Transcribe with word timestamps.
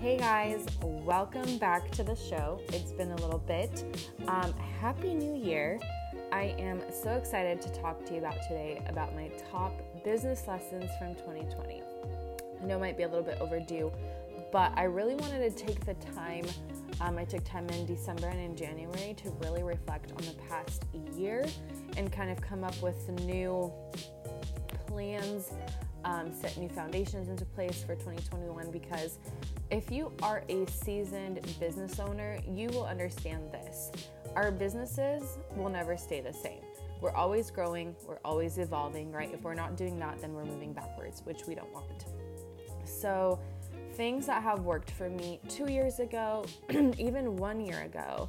Hey 0.00 0.16
guys, 0.16 0.64
welcome 0.82 1.58
back 1.58 1.90
to 1.90 2.02
the 2.02 2.16
show. 2.16 2.58
It's 2.72 2.90
been 2.90 3.10
a 3.10 3.16
little 3.16 3.38
bit. 3.38 3.84
Um, 4.26 4.54
Happy 4.80 5.12
New 5.12 5.36
Year. 5.36 5.78
I 6.32 6.54
am 6.58 6.80
so 6.90 7.10
excited 7.10 7.60
to 7.60 7.68
talk 7.82 8.06
to 8.06 8.14
you 8.14 8.20
about 8.20 8.40
today 8.48 8.82
about 8.88 9.14
my 9.14 9.30
top 9.50 9.74
business 10.02 10.48
lessons 10.48 10.90
from 10.98 11.16
2020. 11.16 11.82
I 12.62 12.64
know 12.64 12.76
it 12.76 12.80
might 12.80 12.96
be 12.96 13.02
a 13.02 13.08
little 13.08 13.22
bit 13.22 13.42
overdue, 13.42 13.92
but 14.50 14.72
I 14.74 14.84
really 14.84 15.16
wanted 15.16 15.54
to 15.54 15.66
take 15.66 15.84
the 15.84 15.92
time. 16.14 16.46
Um, 17.02 17.18
I 17.18 17.26
took 17.26 17.44
time 17.44 17.68
in 17.68 17.84
December 17.84 18.28
and 18.28 18.40
in 18.40 18.56
January 18.56 19.12
to 19.18 19.30
really 19.42 19.62
reflect 19.62 20.12
on 20.12 20.24
the 20.24 20.34
past 20.48 20.86
year 21.14 21.44
and 21.98 22.10
kind 22.10 22.30
of 22.30 22.40
come 22.40 22.64
up 22.64 22.80
with 22.80 22.98
some 23.04 23.16
new 23.16 23.70
plans, 24.86 25.52
um, 26.04 26.32
set 26.32 26.56
new 26.56 26.68
foundations 26.68 27.28
into 27.28 27.44
place 27.44 27.82
for 27.82 27.94
2021 27.94 28.70
because 28.70 29.18
if 29.70 29.90
you 29.90 30.12
are 30.22 30.42
a 30.48 30.66
seasoned 30.66 31.40
business 31.58 31.98
owner, 32.00 32.38
you 32.48 32.68
will 32.68 32.86
understand 32.86 33.50
this 33.52 33.90
our 34.36 34.50
businesses 34.50 35.38
will 35.56 35.68
never 35.68 35.96
stay 35.96 36.20
the 36.20 36.32
same. 36.32 36.60
We're 37.00 37.14
always 37.14 37.50
growing, 37.50 37.96
we're 38.06 38.20
always 38.24 38.58
evolving, 38.58 39.10
right? 39.10 39.32
If 39.32 39.42
we're 39.42 39.54
not 39.54 39.76
doing 39.76 39.98
that, 39.98 40.20
then 40.20 40.34
we're 40.34 40.44
moving 40.44 40.72
backwards, 40.72 41.22
which 41.24 41.46
we 41.46 41.54
don't 41.54 41.72
want. 41.72 42.04
So, 42.84 43.40
things 43.94 44.26
that 44.26 44.42
have 44.42 44.60
worked 44.60 44.90
for 44.90 45.08
me 45.08 45.40
two 45.48 45.70
years 45.70 45.98
ago, 45.98 46.44
even 46.98 47.36
one 47.36 47.60
year 47.60 47.82
ago, 47.82 48.28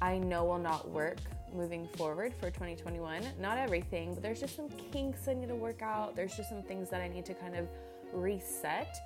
I 0.00 0.18
know 0.18 0.44
will 0.44 0.58
not 0.58 0.88
work 0.88 1.18
moving 1.54 1.88
forward 1.96 2.32
for 2.38 2.50
2021. 2.50 3.22
Not 3.40 3.58
everything, 3.58 4.14
but 4.14 4.22
there's 4.22 4.40
just 4.40 4.56
some 4.56 4.68
kinks 4.92 5.28
I 5.28 5.34
need 5.34 5.48
to 5.48 5.54
work 5.54 5.82
out. 5.82 6.16
There's 6.16 6.36
just 6.36 6.48
some 6.48 6.62
things 6.62 6.90
that 6.90 7.00
I 7.00 7.08
need 7.08 7.24
to 7.26 7.34
kind 7.34 7.56
of 7.56 7.68
reset 8.12 8.96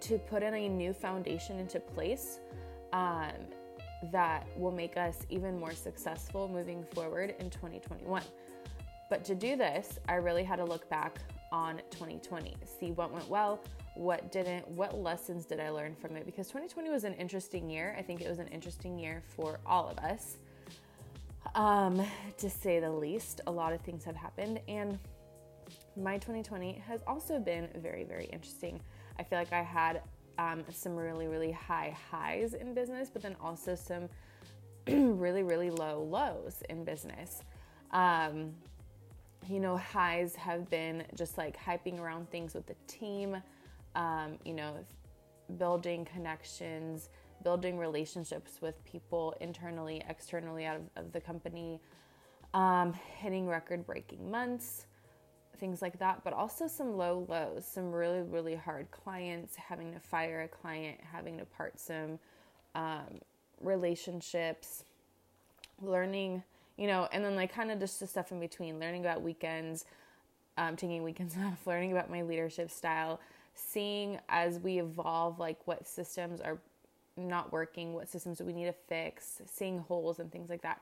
to 0.00 0.18
put 0.18 0.42
in 0.42 0.54
a 0.54 0.68
new 0.68 0.92
foundation 0.92 1.58
into 1.58 1.80
place. 1.80 2.40
Um, 2.92 3.32
that 4.12 4.46
will 4.56 4.72
make 4.72 4.96
us 4.96 5.26
even 5.28 5.58
more 5.58 5.72
successful 5.72 6.48
moving 6.48 6.84
forward 6.94 7.34
in 7.38 7.50
2021. 7.50 8.22
But 9.10 9.24
to 9.24 9.34
do 9.34 9.56
this, 9.56 9.98
I 10.08 10.14
really 10.14 10.44
had 10.44 10.56
to 10.56 10.64
look 10.64 10.88
back 10.88 11.18
on 11.50 11.80
2020, 11.90 12.54
see 12.78 12.92
what 12.92 13.10
went 13.10 13.28
well, 13.28 13.60
what 13.94 14.30
didn't, 14.30 14.68
what 14.68 14.98
lessons 14.98 15.46
did 15.46 15.60
I 15.60 15.70
learn 15.70 15.94
from 15.94 16.14
it? 16.16 16.26
Because 16.26 16.46
2020 16.48 16.90
was 16.90 17.04
an 17.04 17.14
interesting 17.14 17.70
year. 17.70 17.96
I 17.98 18.02
think 18.02 18.20
it 18.20 18.28
was 18.28 18.38
an 18.38 18.48
interesting 18.48 18.98
year 18.98 19.22
for 19.34 19.58
all 19.66 19.88
of 19.88 19.98
us, 19.98 20.36
um, 21.54 22.04
to 22.36 22.50
say 22.50 22.80
the 22.80 22.90
least. 22.90 23.40
A 23.46 23.50
lot 23.50 23.72
of 23.72 23.80
things 23.80 24.04
have 24.04 24.16
happened, 24.16 24.60
and 24.68 24.98
my 25.96 26.14
2020 26.14 26.82
has 26.86 27.00
also 27.06 27.38
been 27.38 27.68
very, 27.76 28.04
very 28.04 28.26
interesting. 28.26 28.80
I 29.18 29.22
feel 29.22 29.38
like 29.38 29.52
I 29.52 29.62
had 29.62 30.02
um, 30.38 30.64
some 30.70 30.94
really, 30.94 31.26
really 31.26 31.52
high 31.52 31.96
highs 32.10 32.54
in 32.54 32.74
business, 32.74 33.10
but 33.12 33.22
then 33.22 33.36
also 33.40 33.74
some 33.74 34.08
really, 34.88 35.42
really 35.42 35.70
low 35.70 36.02
lows 36.02 36.62
in 36.68 36.84
business. 36.84 37.42
Um, 37.90 38.54
you 39.48 39.60
know, 39.60 39.76
highs 39.76 40.36
have 40.36 40.68
been 40.70 41.04
just 41.14 41.38
like 41.38 41.56
hyping 41.58 42.00
around 42.00 42.30
things 42.30 42.54
with 42.54 42.66
the 42.66 42.76
team, 42.86 43.36
um, 43.94 44.38
you 44.44 44.52
know, 44.52 44.74
building 45.56 46.04
connections, 46.04 47.08
building 47.42 47.78
relationships 47.78 48.60
with 48.60 48.82
people 48.84 49.34
internally, 49.40 50.02
externally 50.08 50.64
out 50.64 50.76
of, 50.76 51.04
of 51.04 51.12
the 51.12 51.20
company, 51.20 51.80
um, 52.54 52.92
hitting 52.92 53.46
record 53.46 53.86
breaking 53.86 54.30
months 54.30 54.86
things 55.58 55.82
like 55.82 55.98
that, 55.98 56.22
but 56.24 56.32
also 56.32 56.66
some 56.66 56.96
low 56.96 57.26
lows, 57.28 57.66
some 57.66 57.92
really, 57.92 58.22
really 58.22 58.54
hard 58.54 58.90
clients, 58.90 59.56
having 59.56 59.92
to 59.92 60.00
fire 60.00 60.42
a 60.42 60.48
client, 60.48 60.98
having 61.12 61.38
to 61.38 61.44
part 61.44 61.78
some 61.78 62.18
um, 62.74 63.20
relationships, 63.60 64.84
learning, 65.82 66.42
you 66.76 66.86
know, 66.86 67.08
and 67.12 67.24
then 67.24 67.36
like 67.36 67.52
kind 67.52 67.70
of 67.70 67.78
just 67.80 68.00
the 68.00 68.06
stuff 68.06 68.32
in 68.32 68.40
between, 68.40 68.78
learning 68.78 69.04
about 69.04 69.22
weekends, 69.22 69.84
um, 70.56 70.76
taking 70.76 71.02
weekends 71.02 71.36
off, 71.44 71.66
learning 71.66 71.92
about 71.92 72.10
my 72.10 72.22
leadership 72.22 72.70
style, 72.70 73.20
seeing 73.54 74.18
as 74.28 74.58
we 74.60 74.78
evolve, 74.78 75.38
like 75.38 75.58
what 75.66 75.86
systems 75.86 76.40
are 76.40 76.58
not 77.18 77.52
working, 77.52 77.92
what 77.94 78.08
systems 78.08 78.38
do 78.38 78.44
we 78.44 78.52
need 78.52 78.66
to 78.66 78.72
fix, 78.72 79.42
seeing 79.46 79.78
holes 79.78 80.18
and 80.18 80.30
things 80.30 80.48
like 80.50 80.62
that. 80.62 80.80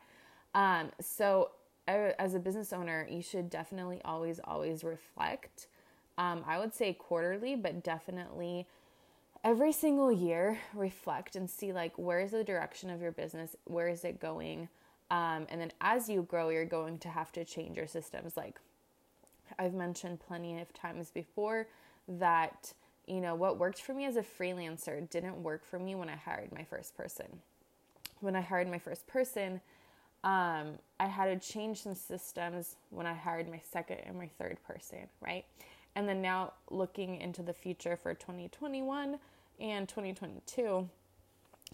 Um, 0.54 0.90
so 1.00 1.50
as 1.88 2.34
a 2.34 2.38
business 2.38 2.72
owner, 2.72 3.06
you 3.10 3.22
should 3.22 3.48
definitely 3.48 4.00
always, 4.04 4.40
always 4.42 4.82
reflect. 4.82 5.68
Um, 6.18 6.44
I 6.46 6.58
would 6.58 6.74
say 6.74 6.94
quarterly, 6.94 7.54
but 7.56 7.84
definitely 7.84 8.66
every 9.44 9.72
single 9.72 10.10
year, 10.10 10.58
reflect 10.74 11.36
and 11.36 11.48
see 11.48 11.72
like 11.72 11.96
where 11.96 12.20
is 12.20 12.32
the 12.32 12.42
direction 12.42 12.90
of 12.90 13.00
your 13.00 13.12
business, 13.12 13.54
where 13.64 13.88
is 13.88 14.04
it 14.04 14.18
going, 14.18 14.68
um, 15.10 15.46
and 15.48 15.60
then 15.60 15.70
as 15.80 16.08
you 16.08 16.22
grow, 16.22 16.48
you're 16.48 16.64
going 16.64 16.98
to 16.98 17.08
have 17.08 17.30
to 17.32 17.44
change 17.44 17.76
your 17.76 17.86
systems. 17.86 18.36
Like 18.36 18.58
I've 19.58 19.74
mentioned 19.74 20.20
plenty 20.20 20.60
of 20.60 20.72
times 20.72 21.10
before 21.10 21.68
that 22.08 22.72
you 23.06 23.20
know 23.20 23.34
what 23.34 23.58
worked 23.58 23.80
for 23.80 23.94
me 23.94 24.04
as 24.04 24.16
a 24.16 24.22
freelancer 24.22 25.08
didn't 25.10 25.42
work 25.42 25.64
for 25.64 25.78
me 25.78 25.94
when 25.94 26.08
I 26.08 26.16
hired 26.16 26.52
my 26.52 26.64
first 26.64 26.96
person. 26.96 27.26
When 28.20 28.34
I 28.34 28.40
hired 28.40 28.68
my 28.68 28.78
first 28.78 29.06
person 29.06 29.60
um, 30.26 30.78
I 30.98 31.06
had 31.06 31.26
to 31.26 31.52
change 31.52 31.82
some 31.82 31.94
systems 31.94 32.74
when 32.90 33.06
I 33.06 33.14
hired 33.14 33.48
my 33.48 33.60
second 33.70 33.98
and 34.04 34.18
my 34.18 34.28
third 34.38 34.58
person, 34.66 35.06
right? 35.20 35.44
And 35.94 36.08
then 36.08 36.20
now 36.20 36.54
looking 36.68 37.20
into 37.20 37.42
the 37.42 37.52
future 37.52 37.96
for 37.96 38.12
2021 38.12 39.20
and 39.60 39.88
2022 39.88 40.88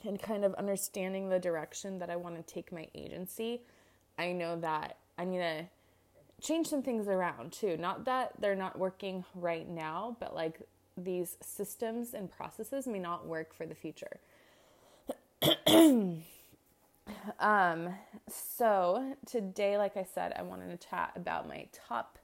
and 0.05 0.21
kind 0.21 0.45
of 0.45 0.53
understanding 0.55 1.31
the 1.31 1.39
direction 1.39 1.99
that 1.99 2.11
I 2.11 2.17
want 2.17 2.37
to 2.37 2.43
take 2.55 2.71
my 2.71 2.89
agency, 2.95 3.63
I 4.19 4.33
know 4.33 4.61
that 4.61 4.99
I 5.17 5.25
need 5.25 5.39
to 5.39 5.65
change 6.43 6.67
some 6.67 6.83
things 6.83 7.09
around 7.09 7.53
too. 7.53 7.79
Not 7.79 8.05
that 8.05 8.33
they're 8.39 8.55
not 8.55 8.79
working 8.79 9.25
right 9.35 9.67
now, 9.67 10.19
but 10.21 10.35
like 10.35 10.61
these 10.97 11.37
systems 11.41 12.15
and 12.15 12.31
processes 12.31 12.87
may 12.87 12.99
not 12.99 13.27
work 13.27 13.55
for 13.55 13.67
the 13.67 13.75
future. 13.75 14.19
Um, 17.41 17.95
so 18.29 19.17
today, 19.27 19.77
like 19.77 19.97
I 19.97 20.05
said, 20.05 20.33
I 20.37 20.43
wanted 20.43 20.81
to 20.81 20.89
chat 20.89 21.13
about 21.17 21.49
my 21.49 21.67
top 21.73 22.19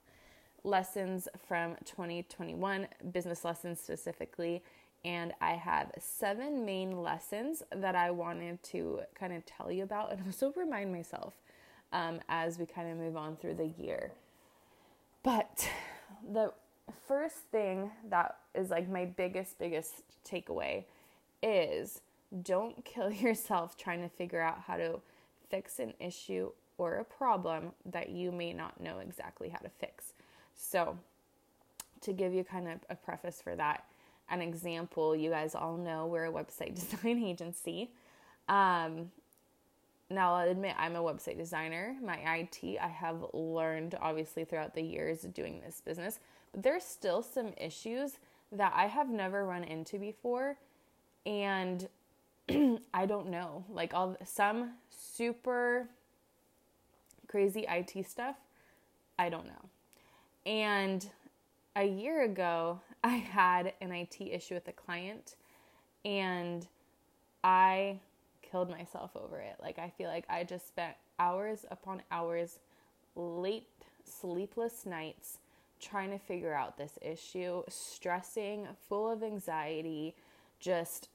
lessons 0.64 1.28
from 1.46 1.76
2021, 1.84 2.86
business 3.12 3.44
lessons 3.44 3.80
specifically. 3.80 4.62
And 5.04 5.32
I 5.40 5.52
have 5.52 5.92
seven 5.98 6.64
main 6.64 7.02
lessons 7.02 7.62
that 7.74 7.94
I 7.94 8.10
wanted 8.10 8.62
to 8.64 9.00
kind 9.14 9.32
of 9.32 9.46
tell 9.46 9.70
you 9.70 9.84
about 9.84 10.12
and 10.12 10.22
also 10.26 10.52
remind 10.56 10.92
myself 10.92 11.34
um, 11.92 12.20
as 12.28 12.58
we 12.58 12.66
kind 12.66 12.90
of 12.90 12.98
move 12.98 13.16
on 13.16 13.36
through 13.36 13.54
the 13.54 13.72
year. 13.78 14.12
But 15.22 15.68
the 16.32 16.52
first 17.06 17.36
thing 17.50 17.90
that 18.08 18.36
is 18.54 18.70
like 18.70 18.88
my 18.88 19.04
biggest, 19.04 19.58
biggest 19.58 20.02
takeaway 20.28 20.84
is 21.42 22.00
don't 22.42 22.84
kill 22.84 23.10
yourself 23.12 23.76
trying 23.76 24.02
to 24.02 24.08
figure 24.08 24.40
out 24.40 24.62
how 24.66 24.76
to 24.76 25.00
fix 25.48 25.78
an 25.78 25.94
issue 25.98 26.50
or 26.76 26.96
a 26.96 27.04
problem 27.04 27.72
that 27.84 28.10
you 28.10 28.30
may 28.30 28.52
not 28.52 28.80
know 28.80 28.98
exactly 28.98 29.48
how 29.48 29.58
to 29.58 29.68
fix. 29.68 30.12
So, 30.54 30.98
to 32.02 32.12
give 32.12 32.32
you 32.32 32.44
kind 32.44 32.68
of 32.68 32.78
a 32.88 32.94
preface 32.94 33.42
for 33.42 33.56
that, 33.56 33.84
an 34.30 34.40
example, 34.40 35.16
you 35.16 35.30
guys 35.30 35.54
all 35.54 35.76
know 35.76 36.06
we're 36.06 36.26
a 36.26 36.32
website 36.32 36.74
design 37.02 37.22
agency. 37.22 37.90
Um, 38.48 39.10
now, 40.10 40.34
I'll 40.34 40.48
admit 40.48 40.74
I'm 40.78 40.96
a 40.96 41.02
website 41.02 41.36
designer. 41.36 41.94
My 42.02 42.16
IT, 42.36 42.78
I 42.80 42.88
have 42.88 43.26
learned 43.34 43.96
obviously 44.00 44.44
throughout 44.44 44.74
the 44.74 44.82
years 44.82 45.20
doing 45.20 45.60
this 45.60 45.82
business, 45.84 46.18
but 46.52 46.62
there's 46.62 46.84
still 46.84 47.22
some 47.22 47.52
issues 47.56 48.18
that 48.52 48.72
I 48.74 48.86
have 48.86 49.08
never 49.08 49.44
run 49.44 49.64
into 49.64 49.98
before. 49.98 50.56
And 51.26 51.88
I 52.94 53.06
don't 53.06 53.28
know. 53.28 53.64
Like 53.68 53.94
all 53.94 54.16
some 54.24 54.74
super 54.90 55.88
crazy 57.28 57.66
IT 57.68 58.08
stuff, 58.08 58.36
I 59.18 59.28
don't 59.28 59.46
know. 59.46 59.68
And 60.46 61.06
a 61.76 61.84
year 61.84 62.22
ago, 62.22 62.80
I 63.04 63.16
had 63.16 63.74
an 63.80 63.92
IT 63.92 64.20
issue 64.20 64.54
with 64.54 64.66
a 64.68 64.72
client 64.72 65.36
and 66.04 66.66
I 67.44 68.00
killed 68.42 68.70
myself 68.70 69.10
over 69.14 69.38
it. 69.38 69.56
Like, 69.60 69.78
I 69.78 69.90
feel 69.96 70.08
like 70.08 70.24
I 70.28 70.44
just 70.44 70.66
spent 70.66 70.94
hours 71.18 71.66
upon 71.70 72.02
hours, 72.10 72.58
late, 73.14 73.66
sleepless 74.04 74.86
nights 74.86 75.38
trying 75.80 76.10
to 76.10 76.18
figure 76.18 76.54
out 76.54 76.76
this 76.76 76.98
issue, 77.02 77.62
stressing, 77.68 78.68
full 78.88 79.10
of 79.10 79.22
anxiety, 79.22 80.14
just 80.60 81.08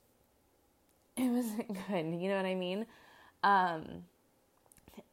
it 1.18 1.30
wasn't 1.30 1.68
good. 1.88 2.22
You 2.22 2.30
know 2.30 2.38
what 2.38 2.46
I 2.46 2.56
mean? 2.56 2.86
Um, 3.44 4.04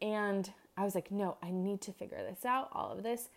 and 0.00 0.50
I 0.76 0.84
was 0.84 0.94
like, 0.94 1.10
no, 1.10 1.36
I 1.42 1.50
need 1.50 1.80
to 1.82 1.92
figure 1.92 2.22
this 2.28 2.44
out, 2.44 2.70
all 2.72 2.92
of 2.92 3.02
this. 3.02 3.28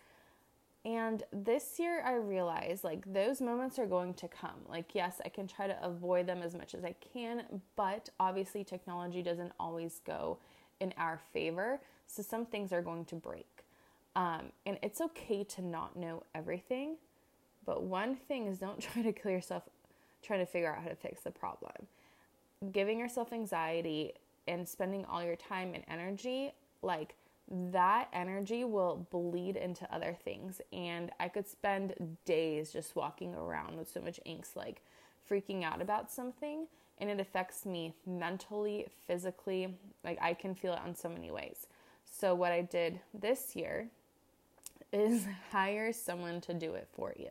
And 0.84 1.22
this 1.32 1.78
year 1.78 2.02
I 2.04 2.14
realized 2.14 2.84
like 2.84 3.10
those 3.10 3.40
moments 3.40 3.78
are 3.78 3.86
going 3.86 4.14
to 4.14 4.28
come. 4.28 4.60
Like, 4.68 4.94
yes, 4.94 5.20
I 5.24 5.30
can 5.30 5.46
try 5.46 5.66
to 5.66 5.84
avoid 5.84 6.26
them 6.26 6.42
as 6.42 6.54
much 6.54 6.74
as 6.74 6.84
I 6.84 6.94
can, 7.12 7.44
but 7.74 8.10
obviously 8.20 8.64
technology 8.64 9.22
doesn't 9.22 9.52
always 9.58 10.00
go 10.06 10.38
in 10.80 10.92
our 10.98 11.20
favor. 11.32 11.80
So 12.06 12.22
some 12.22 12.44
things 12.44 12.72
are 12.72 12.82
going 12.82 13.06
to 13.06 13.14
break. 13.14 13.53
Um, 14.16 14.52
and 14.64 14.78
it's 14.82 15.00
okay 15.00 15.44
to 15.44 15.62
not 15.62 15.96
know 15.96 16.22
everything. 16.34 16.96
But 17.66 17.82
one 17.82 18.16
thing 18.16 18.46
is 18.46 18.58
don't 18.58 18.80
try 18.92 19.02
to 19.02 19.12
kill 19.12 19.30
yourself 19.30 19.64
trying 20.22 20.40
to 20.40 20.46
figure 20.46 20.74
out 20.74 20.82
how 20.82 20.88
to 20.88 20.96
fix 20.96 21.22
the 21.22 21.30
problem. 21.30 21.72
Giving 22.72 22.98
yourself 22.98 23.32
anxiety 23.32 24.12
and 24.46 24.66
spending 24.66 25.04
all 25.04 25.22
your 25.22 25.36
time 25.36 25.74
and 25.74 25.84
energy, 25.88 26.52
like 26.82 27.14
that 27.50 28.08
energy 28.12 28.64
will 28.64 29.06
bleed 29.10 29.56
into 29.56 29.92
other 29.94 30.16
things. 30.24 30.60
And 30.72 31.10
I 31.20 31.28
could 31.28 31.46
spend 31.46 32.16
days 32.24 32.72
just 32.72 32.96
walking 32.96 33.34
around 33.34 33.76
with 33.76 33.90
so 33.90 34.00
much 34.00 34.18
angst, 34.26 34.56
like 34.56 34.82
freaking 35.30 35.62
out 35.62 35.82
about 35.82 36.10
something. 36.10 36.66
And 36.98 37.10
it 37.10 37.20
affects 37.20 37.66
me 37.66 37.94
mentally, 38.06 38.86
physically. 39.06 39.76
Like 40.04 40.18
I 40.22 40.32
can 40.32 40.54
feel 40.54 40.72
it 40.72 40.80
on 40.80 40.94
so 40.94 41.08
many 41.08 41.30
ways. 41.30 41.66
So, 42.04 42.34
what 42.34 42.52
I 42.52 42.62
did 42.62 43.00
this 43.12 43.56
year 43.56 43.88
is 44.94 45.26
hire 45.52 45.92
someone 45.92 46.40
to 46.42 46.54
do 46.54 46.74
it 46.74 46.88
for 46.92 47.12
you. 47.18 47.30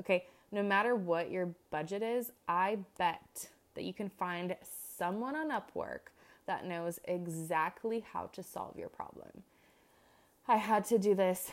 Okay, 0.00 0.24
no 0.50 0.62
matter 0.62 0.94
what 0.96 1.30
your 1.30 1.50
budget 1.70 2.02
is, 2.02 2.32
I 2.48 2.78
bet 2.96 3.48
that 3.74 3.84
you 3.84 3.92
can 3.92 4.08
find 4.08 4.56
someone 4.96 5.34
on 5.34 5.50
Upwork 5.50 6.12
that 6.46 6.66
knows 6.66 6.98
exactly 7.04 8.04
how 8.12 8.26
to 8.32 8.42
solve 8.42 8.76
your 8.78 8.88
problem. 8.88 9.42
I 10.48 10.56
had 10.56 10.84
to 10.86 10.98
do 10.98 11.14
this 11.14 11.50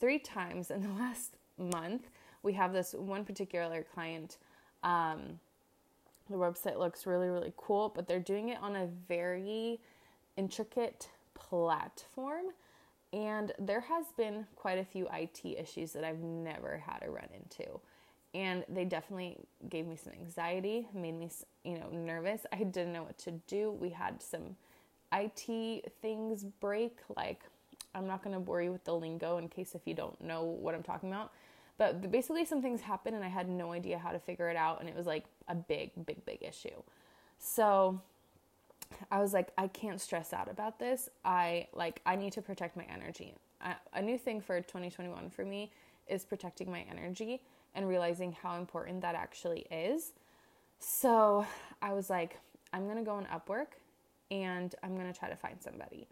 three 0.00 0.18
times 0.18 0.70
in 0.70 0.82
the 0.82 0.88
last 1.00 1.36
month. 1.56 2.08
We 2.42 2.52
have 2.54 2.72
this 2.72 2.94
one 2.94 3.24
particular 3.24 3.84
client. 3.94 4.38
Um, 4.82 5.40
the 6.30 6.36
website 6.36 6.78
looks 6.78 7.06
really, 7.06 7.28
really 7.28 7.52
cool, 7.56 7.92
but 7.94 8.06
they're 8.06 8.20
doing 8.20 8.50
it 8.50 8.58
on 8.60 8.76
a 8.76 8.86
very 9.08 9.80
intricate 10.36 11.08
platform. 11.34 12.46
And 13.12 13.52
there 13.58 13.80
has 13.80 14.06
been 14.16 14.46
quite 14.54 14.78
a 14.78 14.84
few 14.84 15.08
IT 15.12 15.44
issues 15.44 15.92
that 15.92 16.04
I've 16.04 16.20
never 16.20 16.82
had 16.84 16.98
to 17.00 17.10
run 17.10 17.28
into 17.32 17.80
and 18.34 18.64
they 18.68 18.84
definitely 18.84 19.36
gave 19.68 19.86
me 19.86 19.96
some 19.96 20.12
anxiety, 20.12 20.86
made 20.94 21.18
me, 21.18 21.30
you 21.64 21.78
know, 21.78 21.88
nervous. 21.90 22.42
I 22.52 22.58
didn't 22.58 22.92
know 22.92 23.02
what 23.02 23.18
to 23.18 23.32
do. 23.46 23.70
We 23.70 23.90
had 23.90 24.22
some 24.22 24.56
IT 25.12 25.92
things 26.02 26.44
break, 26.44 26.98
like 27.16 27.42
I'm 27.94 28.06
not 28.06 28.22
going 28.22 28.34
to 28.34 28.40
bore 28.40 28.60
you 28.60 28.70
with 28.70 28.84
the 28.84 28.94
lingo 28.94 29.38
in 29.38 29.48
case 29.48 29.74
if 29.74 29.82
you 29.86 29.94
don't 29.94 30.20
know 30.20 30.44
what 30.44 30.74
I'm 30.74 30.82
talking 30.82 31.10
about. 31.10 31.32
But 31.78 32.10
basically, 32.10 32.44
some 32.44 32.60
things 32.60 32.80
happened 32.80 33.16
and 33.16 33.24
I 33.24 33.28
had 33.28 33.48
no 33.48 33.72
idea 33.72 33.98
how 33.98 34.10
to 34.10 34.18
figure 34.18 34.50
it 34.50 34.56
out, 34.56 34.80
and 34.80 34.88
it 34.88 34.96
was 34.96 35.06
like 35.06 35.24
a 35.46 35.54
big, 35.54 35.92
big, 36.04 36.24
big 36.26 36.42
issue. 36.42 36.82
So 37.38 38.00
I 39.10 39.20
was 39.20 39.32
like, 39.32 39.50
I 39.58 39.68
can't 39.68 40.00
stress 40.00 40.32
out 40.32 40.50
about 40.50 40.78
this. 40.78 41.08
I 41.24 41.68
like, 41.72 42.00
I 42.06 42.16
need 42.16 42.32
to 42.34 42.42
protect 42.42 42.76
my 42.76 42.84
energy. 42.92 43.34
I, 43.60 43.74
a 43.94 44.02
new 44.02 44.18
thing 44.18 44.40
for 44.40 44.60
2021 44.60 45.30
for 45.30 45.44
me 45.44 45.72
is 46.06 46.24
protecting 46.24 46.70
my 46.70 46.84
energy 46.90 47.42
and 47.74 47.88
realizing 47.88 48.32
how 48.32 48.56
important 48.56 49.00
that 49.02 49.14
actually 49.14 49.66
is. 49.70 50.12
So 50.78 51.46
I 51.82 51.92
was 51.92 52.08
like, 52.08 52.38
I'm 52.72 52.86
to 52.96 53.02
go 53.02 53.12
on 53.12 53.26
Upwork 53.26 53.78
and 54.30 54.74
I'm 54.82 54.96
to 55.12 55.18
try 55.18 55.28
to 55.28 55.36
find 55.36 55.56
somebody. 55.60 56.06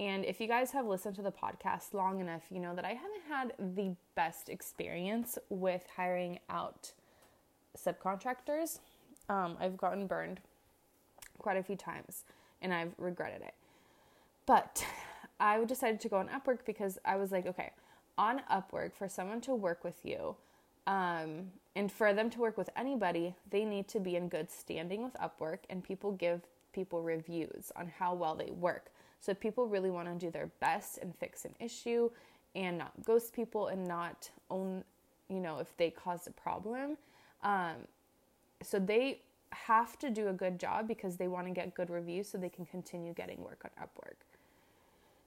And 0.00 0.24
if 0.24 0.40
you 0.40 0.48
guys 0.48 0.72
have 0.72 0.86
listened 0.86 1.16
to 1.16 1.22
the 1.22 1.32
podcast 1.32 1.92
long 1.92 2.20
enough, 2.20 2.42
you 2.50 2.60
know 2.60 2.74
that 2.74 2.84
I 2.84 2.94
haven't 2.94 3.22
had 3.28 3.76
the 3.76 3.94
best 4.14 4.48
experience 4.48 5.38
with 5.48 5.84
hiring 5.96 6.38
out 6.48 6.92
subcontractors. 7.78 8.80
Um, 9.28 9.56
I've 9.60 9.76
gotten 9.76 10.06
burned 10.06 10.40
quite 11.38 11.56
a 11.56 11.62
few 11.62 11.76
times 11.76 12.24
and 12.62 12.72
I've 12.72 12.94
regretted 12.98 13.42
it. 13.42 13.54
But 14.46 14.86
I 15.40 15.62
decided 15.64 16.00
to 16.00 16.08
go 16.08 16.16
on 16.16 16.28
Upwork 16.28 16.60
because 16.64 16.98
I 17.04 17.16
was 17.16 17.32
like, 17.32 17.46
okay, 17.46 17.70
on 18.16 18.42
Upwork, 18.50 18.94
for 18.94 19.08
someone 19.08 19.40
to 19.42 19.54
work 19.54 19.82
with 19.82 20.04
you, 20.04 20.36
um, 20.86 21.50
and 21.74 21.90
for 21.90 22.12
them 22.12 22.30
to 22.30 22.38
work 22.38 22.56
with 22.56 22.70
anybody, 22.76 23.34
they 23.50 23.64
need 23.64 23.88
to 23.88 24.00
be 24.00 24.16
in 24.16 24.28
good 24.28 24.50
standing 24.50 25.02
with 25.02 25.14
Upwork, 25.14 25.58
and 25.70 25.82
people 25.82 26.12
give 26.12 26.42
people 26.72 27.02
reviews 27.02 27.72
on 27.76 27.90
how 27.98 28.14
well 28.14 28.34
they 28.34 28.50
work. 28.50 28.90
So 29.20 29.34
people 29.34 29.66
really 29.66 29.90
want 29.90 30.08
to 30.08 30.14
do 30.14 30.30
their 30.30 30.50
best 30.60 30.98
and 30.98 31.14
fix 31.16 31.44
an 31.44 31.54
issue 31.60 32.10
and 32.54 32.78
not 32.78 32.92
ghost 33.04 33.32
people 33.32 33.68
and 33.68 33.86
not 33.86 34.30
own, 34.50 34.84
you 35.28 35.40
know, 35.40 35.58
if 35.58 35.76
they 35.76 35.90
caused 35.90 36.26
a 36.28 36.32
problem. 36.32 36.96
Um, 37.42 37.76
so 38.62 38.78
they 38.78 39.20
have 39.52 39.98
to 40.00 40.10
do 40.10 40.28
a 40.28 40.32
good 40.32 40.58
job 40.58 40.88
because 40.88 41.16
they 41.16 41.28
want 41.28 41.46
to 41.46 41.52
get 41.52 41.74
good 41.74 41.90
reviews 41.90 42.28
so 42.28 42.38
they 42.38 42.48
can 42.48 42.66
continue 42.66 43.12
getting 43.12 43.42
work 43.42 43.64
on 43.64 43.70
Upwork. 43.82 44.16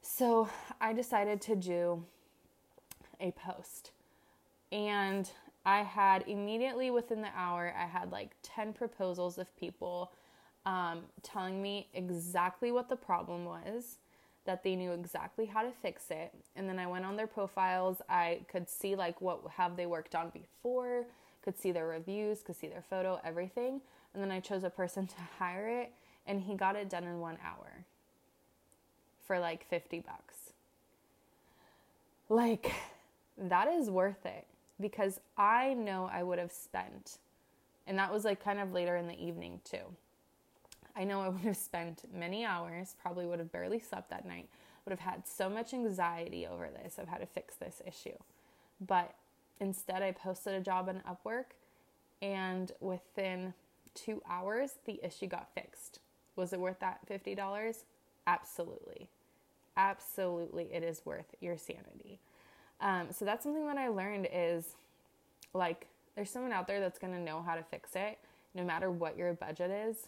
So 0.02 0.50
I 0.80 0.94
decided 0.94 1.42
to 1.42 1.56
do 1.56 2.04
a 3.20 3.32
post. 3.32 3.92
And 4.72 5.30
I 5.66 5.82
had 5.82 6.24
immediately 6.28 6.92
within 6.92 7.22
the 7.22 7.30
hour, 7.36 7.74
I 7.78 7.86
had 7.86 8.12
like 8.12 8.36
10 8.44 8.74
proposals 8.74 9.38
of 9.38 9.56
people 9.58 10.12
um, 10.66 11.02
telling 11.24 11.62
me 11.62 11.88
exactly 11.94 12.72
what 12.72 12.90
the 12.90 12.96
problem 12.96 13.46
was, 13.46 13.98
that 14.46 14.64
they 14.64 14.76
knew 14.76 14.92
exactly 14.92 15.46
how 15.46 15.64
to 15.64 15.72
fix 15.82 16.12
it. 16.12 16.34
And 16.56 16.70
then 16.70 16.78
I 16.78 16.88
went 16.88 17.06
on 17.06 17.16
their 17.16 17.28
profiles. 17.28 18.02
I 18.10 18.42
could 18.48 18.70
see 18.70 18.96
like 18.96 19.22
what 19.22 19.42
have 19.58 19.76
they 19.76 19.86
worked 19.86 20.14
on 20.14 20.30
before, 20.30 21.06
could 21.44 21.58
see 21.58 21.72
their 21.72 21.88
reviews, 21.88 22.42
could 22.44 22.56
see 22.56 22.68
their 22.68 22.84
photo, 22.88 23.20
everything. 23.24 23.82
And 24.16 24.24
then 24.24 24.32
I 24.32 24.40
chose 24.40 24.64
a 24.64 24.70
person 24.70 25.06
to 25.08 25.16
hire 25.40 25.68
it, 25.68 25.92
and 26.26 26.42
he 26.42 26.56
got 26.56 26.76
it 26.76 26.90
done 26.90 27.04
in 27.04 27.20
one 27.20 27.38
hour 27.46 27.86
for 29.28 29.38
like 29.38 29.68
50 29.70 30.00
bucks. 30.00 30.54
Like, 32.30 32.74
that 33.38 33.68
is 33.68 33.90
worth 33.90 34.26
it 34.26 34.48
because 34.80 35.20
I 35.38 35.74
know 35.74 36.10
I 36.12 36.24
would 36.24 36.40
have 36.40 36.52
spent, 36.52 37.18
and 37.86 38.00
that 38.00 38.12
was 38.12 38.24
like 38.24 38.44
kind 38.44 38.60
of 38.60 38.72
later 38.72 38.96
in 38.96 39.08
the 39.08 39.22
evening 39.22 39.60
too. 39.64 39.96
I 40.96 41.04
know 41.04 41.22
I 41.22 41.28
would 41.30 41.42
have 41.42 41.58
spent 41.58 42.04
many 42.14 42.46
hours, 42.46 42.96
probably 43.02 43.26
would 43.26 43.40
have 43.40 43.52
barely 43.52 43.80
slept 43.80 44.10
that 44.12 44.26
night, 44.26 44.48
would 44.86 44.92
have 44.92 45.00
had 45.00 45.28
so 45.28 45.50
much 45.50 45.74
anxiety 45.74 46.48
over 46.48 46.70
this 46.70 46.98
of 46.98 47.10
how 47.10 47.18
to 47.18 47.26
fix 47.26 47.56
this 47.56 47.82
issue. 47.86 48.18
But 48.80 49.14
instead, 49.60 50.02
I 50.02 50.14
posted 50.14 50.54
a 50.54 50.62
job 50.62 50.88
on 50.88 51.02
Upwork, 51.10 51.46
and 52.22 52.72
within 52.80 53.54
two 53.96 54.22
hours, 54.30 54.76
the 54.86 55.00
issue 55.04 55.28
got 55.28 55.50
fixed. 55.56 56.00
Was 56.36 56.54
it 56.54 56.60
worth 56.60 56.80
that 56.82 57.00
$50? 57.10 57.84
Absolutely. 58.28 59.08
Absolutely, 59.78 60.70
it 60.74 60.84
is 60.84 61.02
worth 61.06 61.36
your 61.42 61.58
sanity. 61.58 62.20
Um, 62.82 63.08
so 63.12 63.26
that's 63.26 63.44
something 63.44 63.66
that 63.68 63.78
I 63.78 63.90
learned 63.90 64.28
is 64.32 64.76
like 65.54 65.88
there's 66.16 66.30
someone 66.30 66.54
out 66.54 66.68
there 66.68 66.80
that's 66.80 67.00
gonna 67.00 67.20
know 67.20 67.42
how 67.42 67.56
to 67.56 67.64
fix 67.64 67.92
it, 67.96 68.20
no 68.54 68.64
matter 68.64 68.90
what 68.90 69.18
your 69.18 69.34
budget 69.34 69.72
is, 69.72 70.08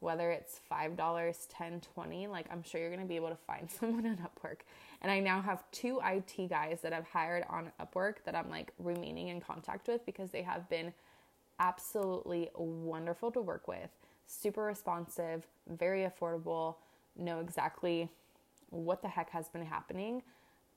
whether 0.00 0.30
it's 0.30 0.60
five 0.68 0.96
dollars, 0.96 1.48
ten, 1.50 1.80
twenty. 1.94 2.26
Like 2.28 2.46
I'm 2.52 2.62
sure 2.62 2.80
you're 2.80 2.90
gonna 2.90 3.04
be 3.04 3.16
able 3.16 3.30
to 3.30 3.38
find 3.46 3.70
someone 3.80 4.06
on 4.06 4.18
Upwork. 4.18 4.58
And 5.02 5.10
I 5.10 5.20
now 5.20 5.42
have 5.42 5.64
two 5.72 6.00
IT 6.04 6.48
guys 6.48 6.80
that 6.82 6.92
I've 6.92 7.06
hired 7.06 7.44
on 7.48 7.72
Upwork 7.80 8.16
that 8.24 8.34
I'm 8.34 8.48
like 8.50 8.72
remaining 8.78 9.28
in 9.28 9.40
contact 9.40 9.88
with 9.88 10.04
because 10.06 10.30
they 10.30 10.42
have 10.42 10.68
been 10.68 10.92
absolutely 11.58 12.50
wonderful 12.54 13.30
to 13.32 13.40
work 13.40 13.68
with, 13.68 13.90
super 14.26 14.62
responsive, 14.62 15.46
very 15.68 16.02
affordable, 16.02 16.76
know 17.16 17.40
exactly 17.40 18.08
what 18.70 19.02
the 19.02 19.08
heck 19.08 19.30
has 19.30 19.48
been 19.48 19.64
happening 19.64 20.22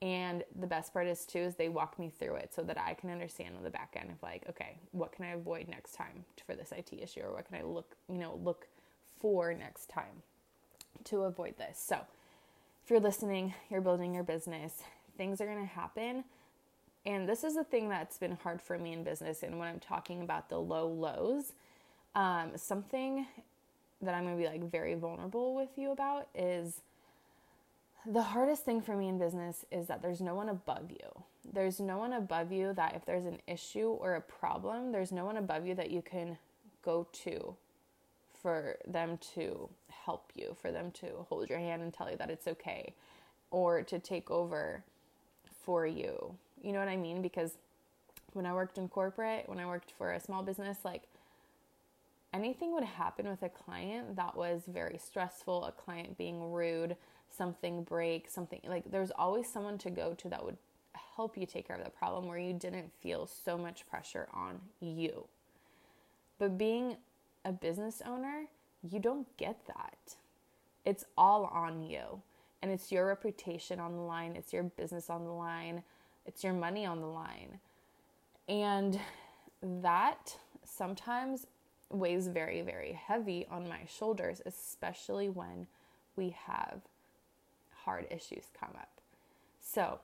and 0.00 0.44
the 0.58 0.66
best 0.66 0.92
part 0.92 1.08
is 1.08 1.24
too 1.24 1.40
is 1.40 1.56
they 1.56 1.68
walk 1.68 1.98
me 1.98 2.08
through 2.08 2.36
it 2.36 2.54
so 2.54 2.62
that 2.62 2.78
I 2.78 2.94
can 2.94 3.10
understand 3.10 3.56
on 3.56 3.64
the 3.64 3.70
back 3.70 3.96
end 3.98 4.10
of 4.10 4.22
like, 4.22 4.44
okay, 4.48 4.78
what 4.92 5.10
can 5.12 5.24
I 5.24 5.30
avoid 5.30 5.68
next 5.68 5.94
time 5.94 6.24
for 6.46 6.54
this 6.54 6.72
IT 6.72 6.92
issue, 6.92 7.20
or 7.20 7.32
what 7.32 7.46
can 7.48 7.56
I 7.58 7.62
look, 7.62 7.96
you 8.08 8.18
know, 8.18 8.38
look 8.42 8.68
for 9.20 9.52
next 9.52 9.88
time 9.88 10.22
to 11.04 11.22
avoid 11.22 11.56
this. 11.58 11.82
So, 11.84 11.98
if 12.84 12.90
you're 12.90 13.00
listening, 13.00 13.54
you're 13.70 13.80
building 13.80 14.14
your 14.14 14.22
business, 14.22 14.82
things 15.16 15.40
are 15.40 15.46
going 15.46 15.58
to 15.58 15.66
happen, 15.66 16.24
And 17.08 17.26
this 17.26 17.42
is 17.42 17.54
the 17.54 17.64
thing 17.64 17.88
that's 17.88 18.18
been 18.18 18.36
hard 18.42 18.60
for 18.60 18.78
me 18.78 18.92
in 18.92 19.02
business. 19.02 19.42
And 19.42 19.58
when 19.58 19.66
I'm 19.66 19.80
talking 19.80 20.20
about 20.20 20.50
the 20.50 20.58
low 20.58 20.86
lows, 20.86 21.54
um, 22.14 22.50
something 22.54 23.26
that 24.02 24.14
I'm 24.14 24.24
going 24.24 24.36
to 24.36 24.42
be 24.42 24.46
like 24.46 24.70
very 24.70 24.94
vulnerable 24.94 25.54
with 25.54 25.70
you 25.76 25.90
about 25.90 26.28
is 26.34 26.82
the 28.04 28.20
hardest 28.20 28.66
thing 28.66 28.82
for 28.82 28.94
me 28.94 29.08
in 29.08 29.18
business 29.18 29.64
is 29.72 29.86
that 29.86 30.02
there's 30.02 30.20
no 30.20 30.34
one 30.34 30.50
above 30.50 30.90
you. 30.90 31.22
There's 31.50 31.80
no 31.80 31.96
one 31.96 32.12
above 32.12 32.52
you 32.52 32.74
that 32.74 32.94
if 32.94 33.06
there's 33.06 33.24
an 33.24 33.38
issue 33.46 33.88
or 33.88 34.16
a 34.16 34.20
problem, 34.20 34.92
there's 34.92 35.10
no 35.10 35.24
one 35.24 35.38
above 35.38 35.66
you 35.66 35.74
that 35.76 35.90
you 35.90 36.02
can 36.02 36.36
go 36.82 37.06
to 37.24 37.56
for 38.42 38.76
them 38.86 39.18
to 39.34 39.70
help 39.88 40.30
you, 40.34 40.54
for 40.60 40.70
them 40.70 40.90
to 40.90 41.06
hold 41.30 41.48
your 41.48 41.58
hand 41.58 41.80
and 41.80 41.94
tell 41.94 42.10
you 42.10 42.18
that 42.18 42.28
it's 42.28 42.46
okay, 42.46 42.92
or 43.50 43.82
to 43.82 43.98
take 43.98 44.30
over 44.30 44.84
for 45.64 45.86
you. 45.86 46.34
You 46.62 46.72
know 46.72 46.78
what 46.78 46.88
I 46.88 46.96
mean? 46.96 47.22
Because 47.22 47.52
when 48.32 48.46
I 48.46 48.52
worked 48.52 48.78
in 48.78 48.88
corporate, 48.88 49.48
when 49.48 49.58
I 49.58 49.66
worked 49.66 49.92
for 49.92 50.12
a 50.12 50.20
small 50.20 50.42
business, 50.42 50.78
like 50.84 51.02
anything 52.32 52.72
would 52.74 52.84
happen 52.84 53.28
with 53.28 53.42
a 53.42 53.48
client 53.48 54.16
that 54.16 54.36
was 54.36 54.62
very 54.68 54.98
stressful, 54.98 55.64
a 55.64 55.72
client 55.72 56.18
being 56.18 56.52
rude, 56.52 56.96
something 57.30 57.82
break, 57.82 58.28
something 58.28 58.60
like 58.66 58.90
there's 58.90 59.10
always 59.12 59.48
someone 59.48 59.78
to 59.78 59.90
go 59.90 60.14
to 60.14 60.28
that 60.28 60.44
would 60.44 60.56
help 61.16 61.36
you 61.36 61.46
take 61.46 61.66
care 61.66 61.76
of 61.76 61.84
the 61.84 61.90
problem 61.90 62.26
where 62.26 62.38
you 62.38 62.52
didn't 62.52 62.92
feel 63.00 63.26
so 63.26 63.56
much 63.58 63.86
pressure 63.88 64.28
on 64.32 64.60
you. 64.80 65.26
But 66.38 66.56
being 66.56 66.96
a 67.44 67.52
business 67.52 68.02
owner, 68.06 68.44
you 68.88 69.00
don't 69.00 69.26
get 69.36 69.66
that. 69.66 70.16
It's 70.84 71.04
all 71.16 71.46
on 71.46 71.82
you. 71.82 72.22
And 72.62 72.70
it's 72.70 72.90
your 72.90 73.06
reputation 73.06 73.78
on 73.78 73.94
the 73.94 74.02
line, 74.02 74.34
it's 74.36 74.52
your 74.52 74.64
business 74.64 75.10
on 75.10 75.24
the 75.24 75.30
line, 75.30 75.82
it's 76.28 76.44
your 76.44 76.52
money 76.52 76.84
on 76.84 77.00
the 77.00 77.06
line. 77.06 77.58
And 78.48 79.00
that 79.62 80.36
sometimes 80.62 81.46
weighs 81.90 82.28
very, 82.28 82.60
very 82.60 82.92
heavy 82.92 83.46
on 83.50 83.66
my 83.66 83.80
shoulders, 83.88 84.42
especially 84.44 85.30
when 85.30 85.66
we 86.16 86.36
have 86.46 86.82
hard 87.84 88.06
issues 88.10 88.44
come 88.58 88.74
up. 88.74 88.90
So, 89.60 90.00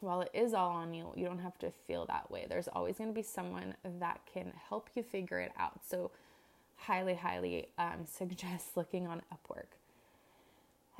while 0.00 0.22
it 0.22 0.30
is 0.34 0.52
all 0.52 0.70
on 0.70 0.92
you, 0.92 1.12
you 1.14 1.24
don't 1.24 1.38
have 1.38 1.58
to 1.58 1.70
feel 1.70 2.04
that 2.06 2.28
way. 2.28 2.46
There's 2.48 2.68
always 2.68 2.98
going 2.98 3.10
to 3.10 3.14
be 3.14 3.22
someone 3.22 3.74
that 4.00 4.20
can 4.32 4.52
help 4.68 4.90
you 4.96 5.04
figure 5.04 5.38
it 5.38 5.52
out. 5.56 5.80
So, 5.88 6.10
highly, 6.76 7.14
highly 7.14 7.68
um, 7.78 8.06
suggest 8.12 8.76
looking 8.76 9.06
on 9.06 9.22
Upwork. 9.32 9.78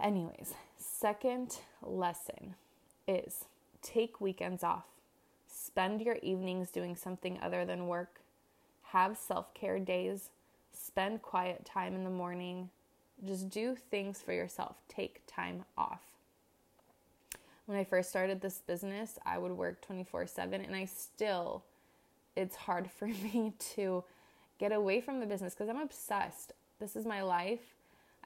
Anyways, 0.00 0.55
second 0.79 1.59
lesson 1.83 2.55
is 3.09 3.45
take 3.83 4.21
weekends 4.21 4.62
off. 4.65 4.85
Spend 5.47 6.01
your 6.01 6.17
evenings 6.23 6.71
doing 6.71 6.97
something 6.97 7.39
other 7.43 7.65
than 7.65 7.87
work. 7.87 8.21
Have 8.85 9.17
self 9.17 9.53
care 9.55 9.79
days. 9.79 10.31
Spend 10.73 11.23
quiet 11.23 11.65
time 11.65 11.95
in 11.95 12.05
the 12.05 12.11
morning. 12.11 12.71
Just 13.25 13.51
do 13.51 13.77
things 13.91 14.21
for 14.21 14.33
yourself. 14.33 14.77
Take 14.89 15.23
time 15.27 15.65
off. 15.77 16.01
When 17.67 17.79
I 17.79 17.85
first 17.85 18.11
started 18.11 18.41
this 18.41 18.61
business, 18.67 19.19
I 19.25 19.39
would 19.39 19.53
work 19.53 19.81
24 19.83 20.27
7, 20.27 20.61
and 20.61 20.75
I 20.75 20.87
still, 20.87 21.62
it's 22.35 22.57
hard 22.57 22.91
for 22.91 23.07
me 23.09 23.53
to 23.75 24.05
get 24.59 24.73
away 24.73 25.01
from 25.01 25.21
the 25.21 25.27
business 25.27 25.55
because 25.55 25.69
I'm 25.69 25.81
obsessed. 25.81 26.53
This 26.81 26.97
is 26.97 27.07
my 27.07 27.23
life. 27.23 27.75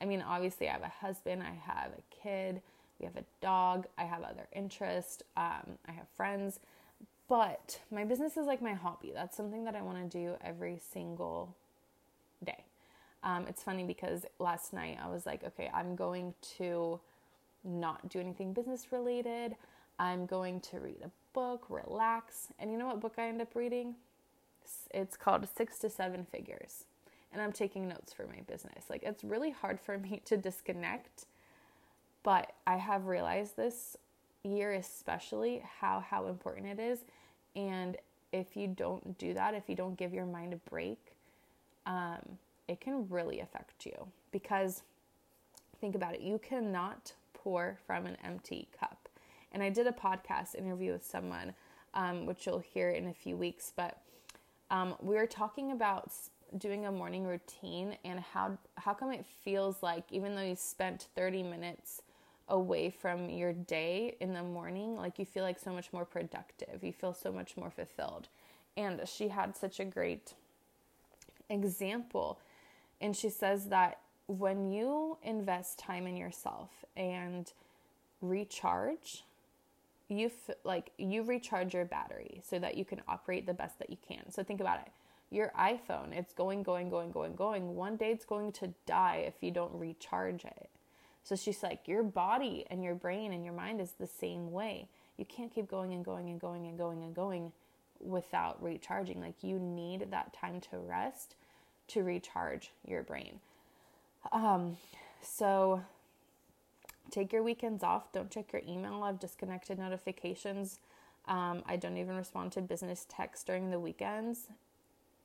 I 0.01 0.05
mean, 0.05 0.23
obviously, 0.23 0.69
I 0.69 0.73
have 0.73 0.83
a 0.83 0.89
husband, 0.89 1.43
I 1.43 1.55
have 1.71 1.93
a 1.93 2.23
kid, 2.23 2.63
we 2.99 3.07
have 3.07 3.17
a 3.17 3.25
dog, 3.41 3.87
I 3.99 4.05
have 4.05 4.23
other 4.23 4.49
interests, 4.55 5.23
um, 5.37 5.79
I 5.89 5.93
have 5.93 6.09
friends, 6.17 6.61
but 7.29 7.81
my 7.91 8.05
business 8.05 8.37
is 8.37 8.47
like 8.47 8.63
my 8.63 8.73
hobby. 8.73 9.13
That's 9.15 9.37
something 9.37 9.65
that 9.65 9.75
I 9.75 9.83
want 9.83 10.11
to 10.11 10.19
do 10.19 10.35
every 10.43 10.81
single 10.93 11.55
day. 12.45 12.65
Um, 13.23 13.47
it's 13.49 13.63
funny 13.63 13.85
because 13.85 14.25
last 14.39 14.73
night 14.73 14.99
I 15.03 15.09
was 15.09 15.27
like, 15.27 15.43
okay, 15.45 15.71
I'm 15.75 15.97
going 15.97 16.35
to 16.59 17.01
not 17.65 18.09
do 18.09 18.21
anything 18.21 18.53
business 18.53 18.93
related. 18.93 19.57
I'm 19.99 20.27
going 20.27 20.61
to 20.61 20.79
read 20.79 21.03
a 21.05 21.11
book, 21.33 21.67
relax. 21.69 22.49
And 22.59 22.71
you 22.71 22.79
know 22.79 22.87
what 22.87 23.01
book 23.01 23.15
I 23.19 23.29
end 23.29 23.43
up 23.43 23.55
reading? 23.55 23.97
It's 24.93 25.17
called 25.17 25.47
Six 25.57 25.79
to 25.81 25.91
Seven 25.91 26.27
Figures. 26.31 26.85
And 27.33 27.43
I'm 27.43 27.53
taking 27.53 27.89
notes 27.89 28.13
for 28.13 28.27
my 28.27 28.41
business. 28.47 28.85
Like, 28.89 29.03
it's 29.03 29.25
really 29.25 29.51
hard 29.51 29.81
for 29.81 29.99
me 29.99 30.23
to 30.27 30.37
disconnect, 30.37 31.27
but 32.27 32.55
I 32.67 32.77
have 32.77 33.07
realized 33.07 33.57
this 33.57 33.97
year, 34.43 34.73
especially, 34.73 35.63
how, 35.79 36.01
how 36.01 36.27
important 36.27 36.67
it 36.67 36.83
is. 36.83 37.05
And 37.55 37.97
if 38.33 38.57
you 38.57 38.67
don't 38.67 39.17
do 39.17 39.33
that, 39.35 39.55
if 39.55 39.69
you 39.69 39.77
don't 39.77 39.97
give 39.97 40.13
your 40.13 40.27
mind 40.27 40.53
a 40.53 40.57
break, 40.69 40.99
um, 41.87 42.19
it 42.67 42.81
can 42.81 43.09
really 43.09 43.39
affect 43.39 43.87
you 43.87 44.09
because 44.33 44.83
think 45.81 45.95
about 45.95 46.15
it 46.15 46.21
you 46.21 46.37
cannot 46.39 47.13
pour 47.33 47.79
from 47.87 48.07
an 48.07 48.17
empty 48.25 48.67
cup 48.77 49.09
and 49.53 49.63
i 49.63 49.69
did 49.69 49.87
a 49.87 49.93
podcast 49.93 50.57
interview 50.57 50.91
with 50.91 51.05
someone 51.05 51.55
um, 51.95 52.27
which 52.27 52.45
you'll 52.45 52.59
hear 52.59 52.91
in 52.91 53.07
a 53.07 53.13
few 53.13 53.37
weeks 53.37 53.73
but 53.77 53.99
um, 54.73 54.97
we 55.01 55.15
were 55.15 55.29
talking 55.29 55.71
about 55.71 56.11
doing 56.59 56.87
a 56.87 56.91
morning 56.91 57.25
routine 57.25 57.97
and 58.05 58.19
how 58.19 58.59
how 58.79 58.93
come 58.93 59.13
it 59.13 59.25
feels 59.45 59.81
like 59.81 60.05
even 60.11 60.35
though 60.35 60.43
you 60.43 60.57
spent 60.57 61.07
30 61.15 61.45
minutes 61.45 62.03
away 62.49 62.91
from 62.91 63.29
your 63.29 63.53
day 63.53 64.17
in 64.21 64.33
the 64.33 64.43
morning 64.43 64.97
like 64.97 65.19
you 65.19 65.25
feel 65.25 65.43
like 65.43 65.59
so 65.59 65.73
much 65.73 65.93
more 65.93 66.05
productive 66.05 66.83
you 66.83 66.93
feel 66.93 67.13
so 67.13 67.33
much 67.33 67.57
more 67.57 67.71
fulfilled 67.71 68.29
and 68.77 69.01
she 69.07 69.29
had 69.29 69.57
such 69.57 69.81
a 69.81 69.85
great 69.85 70.35
example 71.51 72.39
and 73.01 73.17
she 73.17 73.31
says 73.31 73.67
that 73.67 73.99
when 74.27 74.71
you 74.71 75.19
invest 75.23 75.79
time 75.79 76.07
in 76.07 76.17
yourself 76.17 76.85
and 76.97 77.53
recharge, 78.21 79.25
you 80.09 80.27
f- 80.27 80.57
like 80.65 80.91
you 80.99 81.23
recharge 81.23 81.75
your 81.75 81.85
battery 81.85 82.41
so 82.45 82.59
that 82.59 82.77
you 82.77 82.85
can 82.85 83.01
operate 83.09 83.47
the 83.47 83.55
best 83.55 83.79
that 83.79 83.91
you 83.91 83.97
can. 84.07 84.31
So 84.31 84.43
think 84.43 84.61
about 84.61 84.81
it. 84.81 84.93
Your 85.31 85.53
iPhone, 85.59 86.13
it's 86.13 86.33
going 86.33 86.63
going 86.63 86.89
going 86.89 87.11
going 87.11 87.35
going. 87.35 87.75
One 87.75 87.97
day 87.97 88.13
it's 88.13 88.25
going 88.25 88.53
to 88.53 88.73
die 88.87 89.25
if 89.27 89.35
you 89.41 89.51
don't 89.51 89.75
recharge 89.75 90.45
it. 90.45 90.71
So 91.27 91.35
she's 91.35 91.61
like 91.61 91.89
your 91.89 92.05
body 92.05 92.65
and 92.71 92.85
your 92.85 92.95
brain 92.95 93.33
and 93.33 93.45
your 93.45 93.53
mind 93.53 93.81
is 93.81 93.91
the 93.99 94.07
same 94.07 94.53
way. 94.53 94.87
You 95.17 95.25
can't 95.25 95.53
keep 95.53 95.69
going 95.69 95.93
and 95.93 96.05
going 96.05 96.31
and 96.31 96.41
going 96.41 96.69
and 96.69 96.79
going 96.79 97.03
and 97.03 97.13
going 97.17 97.51
without 97.99 98.63
recharging. 98.63 99.21
Like 99.21 99.43
you 99.43 99.59
need 99.59 100.13
that 100.13 100.33
time 100.33 100.61
to 100.71 100.79
rest 100.79 101.35
to 101.89 102.05
recharge 102.05 102.71
your 102.87 103.03
brain. 103.03 103.41
Um, 104.31 104.77
so 105.21 105.83
take 107.11 107.33
your 107.33 107.43
weekends 107.43 107.83
off. 107.83 108.13
Don't 108.13 108.31
check 108.31 108.53
your 108.53 108.63
email. 108.65 109.03
I've 109.03 109.19
disconnected 109.19 109.81
notifications. 109.81 110.79
Um, 111.27 111.65
I 111.67 111.75
don't 111.75 111.97
even 111.97 112.15
respond 112.15 112.53
to 112.53 112.61
business 112.61 113.05
texts 113.09 113.45
during 113.45 113.73
the 113.73 113.81
weekends. 113.81 114.47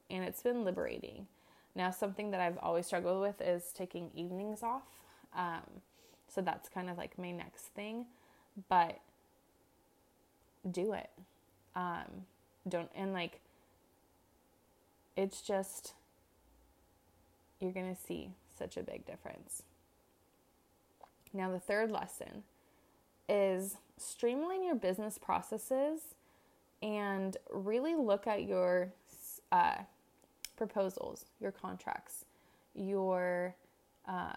And 0.10 0.24
it's 0.24 0.42
been 0.42 0.64
liberating. 0.64 1.28
Now, 1.76 1.92
something 1.92 2.32
that 2.32 2.42
I've 2.42 2.58
always 2.58 2.88
struggled 2.88 3.22
with 3.22 3.40
is 3.40 3.72
taking 3.72 4.10
evenings 4.16 4.64
off. 4.64 4.82
Um, 5.36 5.62
so 6.34 6.42
that's 6.42 6.70
kind 6.70 6.90
of 6.90 6.98
like 6.98 7.18
my 7.18 7.32
next 7.32 7.66
thing. 7.68 8.06
But 8.70 9.00
do 10.70 10.94
it. 10.94 11.10
Um, 11.76 12.26
don't, 12.68 12.90
and 12.96 13.14
like, 13.14 13.40
it's 15.16 15.42
just, 15.42 15.94
you're 17.60 17.72
going 17.72 17.94
to 17.94 18.02
see 18.02 18.32
such 18.58 18.78
a 18.78 18.84
big 18.84 19.06
difference. 19.06 19.64
Now, 21.34 21.52
the 21.52 21.60
third 21.60 21.92
lesson 21.92 22.44
is 23.30 23.78
streamline 23.98 24.64
your 24.64 24.76
business 24.76 25.18
processes 25.18 26.02
and 26.82 27.38
really 27.52 27.96
look 27.96 28.28
at 28.28 28.44
your 28.44 28.92
uh, 29.52 29.78
proposals, 30.58 31.26
your 31.40 31.52
contracts, 31.52 32.26
your 32.76 33.56
um, 34.08 34.36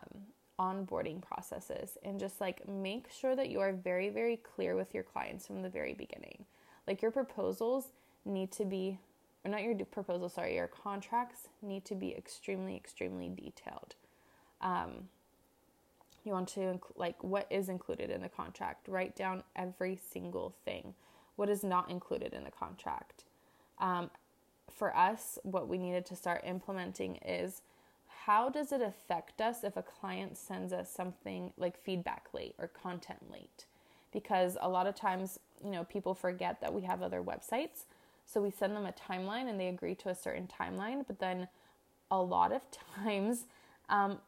onboarding 0.59 1.21
processes, 1.21 1.99
and 2.03 2.21
just 2.21 2.41
like 2.41 2.69
make 2.69 3.11
sure 3.11 3.35
that 3.37 3.51
you 3.51 3.61
are 3.61 3.73
very, 3.73 4.09
very 4.09 4.37
clear 4.37 4.77
with 4.77 4.95
your 4.95 5.03
clients 5.03 5.47
from 5.47 5.63
the 5.63 5.69
very 5.69 5.95
beginning. 5.95 6.45
Like 6.87 7.03
your 7.03 7.11
proposals 7.11 7.87
need 8.25 8.53
to 8.53 8.65
be 8.65 8.99
or 9.45 9.51
not 9.51 9.63
your 9.63 9.75
proposal, 9.85 10.29
sorry, 10.29 10.55
your 10.55 10.69
contracts 10.69 11.49
need 11.61 11.85
to 11.85 11.95
be 11.95 12.15
extremely, 12.17 12.75
extremely 12.77 13.29
detailed. 13.29 13.95
Um, 14.63 15.09
you 16.25 16.33
want 16.33 16.49
to, 16.51 16.81
like, 16.97 17.23
what 17.23 17.47
is 17.51 17.69
included 17.69 18.11
in 18.11 18.23
the 18.23 18.31
contract? 18.31 18.89
Write 18.89 19.15
down 19.15 19.43
every 19.55 19.99
single 20.11 20.55
thing. 20.65 20.95
What 21.37 21.51
is 21.51 21.63
not 21.63 21.91
included 21.91 22.33
in 22.33 22.45
the 22.45 22.51
contract? 22.51 23.25
Um, 23.79 24.11
for 24.75 24.97
us, 24.97 25.39
what 25.43 25.69
we 25.69 25.77
needed 25.77 26.07
to 26.07 26.17
start 26.17 26.43
implementing 26.47 27.17
is 27.17 27.61
how 28.27 28.49
does 28.49 28.73
it 28.73 28.81
affect 28.81 29.41
us 29.41 29.65
if 29.65 29.77
a 29.77 29.83
client 29.83 30.37
sends 30.37 30.73
us 30.73 30.91
something 30.91 31.53
like 31.57 31.83
feedback 31.83 32.29
late 32.33 32.55
or 32.59 32.69
content 32.69 33.31
late? 33.31 33.67
because 34.15 34.57
a 34.63 34.69
lot 34.69 34.87
of 34.87 34.95
times, 34.95 35.39
you 35.63 35.73
know, 35.73 35.85
people 35.85 36.15
forget 36.15 36.61
that 36.63 36.73
we 36.73 36.83
have 36.83 37.03
other 37.03 37.21
websites. 37.21 37.85
So 38.25 38.41
we 38.41 38.51
send 38.51 38.75
them 38.75 38.87
a 38.87 38.93
timeline 38.93 39.51
and 39.51 39.61
they 39.61 39.69
agree 39.69 39.97
to 39.97 40.09
a 40.09 40.15
certain 40.15 40.49
timeline, 40.49 41.05
but 41.07 41.19
then 41.19 41.49
a 42.11 42.23
lot 42.23 42.53
of 42.53 42.63
times 42.97 43.45
um, 43.91 44.19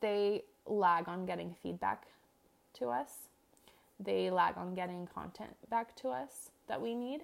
they 0.00 0.44
lag 0.64 1.08
on 1.08 1.26
getting 1.26 1.54
feedback 1.60 2.06
to 2.74 2.86
us. 2.88 3.10
They 3.98 4.30
lag 4.30 4.56
on 4.56 4.74
getting 4.74 5.06
content 5.12 5.54
back 5.68 5.94
to 5.96 6.08
us 6.08 6.50
that 6.68 6.80
we 6.80 6.94
need. 6.94 7.22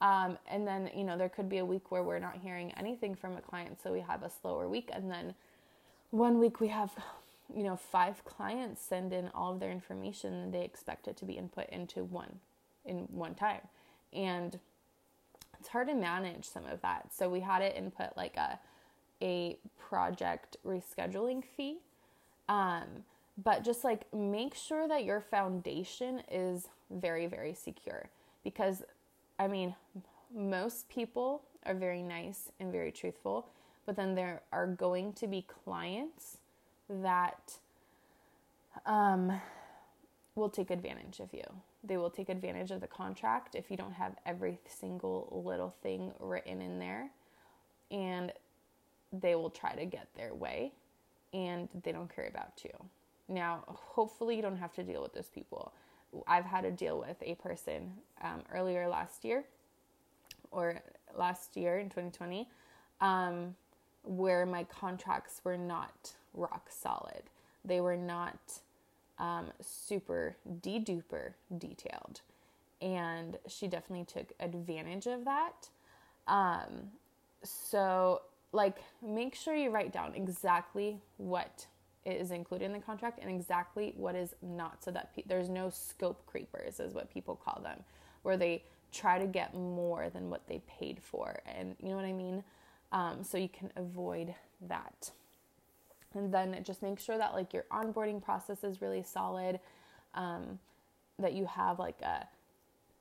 Um, 0.00 0.38
and 0.46 0.66
then, 0.66 0.90
you 0.94 1.04
know, 1.04 1.16
there 1.16 1.28
could 1.28 1.48
be 1.48 1.58
a 1.58 1.64
week 1.64 1.90
where 1.90 2.02
we're 2.02 2.18
not 2.18 2.38
hearing 2.42 2.72
anything 2.72 3.14
from 3.14 3.36
a 3.36 3.40
client, 3.40 3.78
so 3.82 3.92
we 3.92 4.00
have 4.00 4.22
a 4.22 4.30
slower 4.30 4.68
week. 4.68 4.90
And 4.92 5.10
then 5.10 5.34
one 6.10 6.38
week 6.38 6.60
we 6.60 6.68
have, 6.68 6.92
you 7.54 7.62
know, 7.62 7.76
five 7.76 8.24
clients 8.24 8.82
send 8.82 9.12
in 9.12 9.30
all 9.34 9.54
of 9.54 9.60
their 9.60 9.70
information 9.70 10.34
and 10.34 10.52
they 10.52 10.64
expect 10.64 11.08
it 11.08 11.16
to 11.18 11.24
be 11.24 11.34
input 11.34 11.68
into 11.70 12.04
one 12.04 12.40
in 12.84 13.08
one 13.10 13.34
time. 13.34 13.62
And 14.12 14.58
it's 15.58 15.68
hard 15.68 15.88
to 15.88 15.94
manage 15.94 16.44
some 16.44 16.66
of 16.66 16.82
that. 16.82 17.14
So 17.14 17.30
we 17.30 17.40
had 17.40 17.62
it 17.62 17.76
input 17.76 18.16
like 18.16 18.36
a 18.36 18.58
a 19.22 19.56
project 19.78 20.56
rescheduling 20.66 21.42
fee. 21.56 21.78
Um, 22.48 23.04
but 23.42 23.64
just 23.64 23.82
like 23.82 24.12
make 24.12 24.54
sure 24.54 24.86
that 24.86 25.04
your 25.04 25.20
foundation 25.20 26.22
is 26.30 26.68
very, 26.90 27.26
very 27.26 27.54
secure 27.54 28.10
because 28.44 28.82
I 29.38 29.48
mean, 29.48 29.74
most 30.34 30.88
people 30.88 31.42
are 31.66 31.74
very 31.74 32.02
nice 32.02 32.50
and 32.60 32.70
very 32.70 32.92
truthful, 32.92 33.48
but 33.86 33.96
then 33.96 34.14
there 34.14 34.42
are 34.52 34.66
going 34.66 35.12
to 35.14 35.26
be 35.26 35.42
clients 35.42 36.38
that 36.88 37.58
um, 38.86 39.40
will 40.34 40.48
take 40.48 40.70
advantage 40.70 41.20
of 41.20 41.32
you. 41.32 41.44
They 41.82 41.96
will 41.96 42.10
take 42.10 42.28
advantage 42.28 42.70
of 42.70 42.80
the 42.80 42.86
contract 42.86 43.54
if 43.54 43.70
you 43.70 43.76
don't 43.76 43.92
have 43.92 44.14
every 44.24 44.58
single 44.66 45.42
little 45.44 45.74
thing 45.82 46.12
written 46.18 46.60
in 46.60 46.78
there. 46.78 47.10
And 47.90 48.32
they 49.12 49.34
will 49.34 49.50
try 49.50 49.74
to 49.74 49.84
get 49.84 50.08
their 50.16 50.34
way 50.34 50.72
and 51.32 51.68
they 51.82 51.92
don't 51.92 52.14
care 52.14 52.26
about 52.26 52.52
you. 52.64 52.70
Now, 53.28 53.64
hopefully, 53.66 54.36
you 54.36 54.42
don't 54.42 54.56
have 54.56 54.72
to 54.74 54.82
deal 54.82 55.02
with 55.02 55.14
those 55.14 55.28
people. 55.28 55.72
I've 56.26 56.44
had 56.44 56.62
to 56.62 56.70
deal 56.70 56.98
with 56.98 57.16
a 57.22 57.34
person 57.36 57.92
um, 58.22 58.42
earlier 58.52 58.88
last 58.88 59.24
year 59.24 59.44
or 60.50 60.80
last 61.16 61.56
year 61.56 61.78
in 61.78 61.86
2020 61.86 62.48
um, 63.00 63.54
where 64.02 64.46
my 64.46 64.64
contracts 64.64 65.40
were 65.44 65.56
not 65.56 66.12
rock 66.34 66.68
solid. 66.70 67.22
They 67.64 67.80
were 67.80 67.96
not 67.96 68.38
um, 69.18 69.46
super 69.60 70.36
de 70.62 70.78
duper 70.80 71.32
detailed. 71.58 72.20
And 72.82 73.38
she 73.48 73.66
definitely 73.66 74.04
took 74.04 74.32
advantage 74.40 75.06
of 75.06 75.24
that. 75.24 75.68
Um, 76.26 76.90
so, 77.42 78.22
like, 78.52 78.78
make 79.02 79.34
sure 79.34 79.54
you 79.54 79.70
write 79.70 79.92
down 79.92 80.14
exactly 80.14 80.98
what 81.16 81.66
is 82.04 82.30
included 82.30 82.66
in 82.66 82.72
the 82.72 82.78
contract 82.78 83.18
and 83.20 83.30
exactly 83.30 83.94
what 83.96 84.14
is 84.14 84.34
not 84.42 84.82
so 84.84 84.90
that 84.90 85.14
pe- 85.14 85.22
there's 85.26 85.48
no 85.48 85.70
scope 85.70 86.24
creepers 86.26 86.80
is 86.80 86.94
what 86.94 87.12
people 87.12 87.34
call 87.34 87.60
them 87.62 87.78
where 88.22 88.36
they 88.36 88.62
try 88.92 89.18
to 89.18 89.26
get 89.26 89.54
more 89.54 90.10
than 90.10 90.30
what 90.30 90.46
they 90.46 90.60
paid 90.68 91.00
for 91.02 91.40
and 91.46 91.74
you 91.82 91.88
know 91.88 91.96
what 91.96 92.04
i 92.04 92.12
mean? 92.12 92.42
Um, 92.92 93.24
so 93.24 93.36
you 93.38 93.48
can 93.48 93.72
avoid 93.74 94.34
that. 94.68 95.10
And 96.14 96.32
then 96.32 96.56
just 96.62 96.80
make 96.80 97.00
sure 97.00 97.18
that 97.18 97.34
like 97.34 97.52
your 97.52 97.64
onboarding 97.72 98.22
process 98.22 98.62
is 98.62 98.80
really 98.80 99.02
solid 99.02 99.58
um, 100.14 100.60
that 101.18 101.32
you 101.32 101.44
have 101.46 101.78
like 101.78 102.00
a 102.02 102.26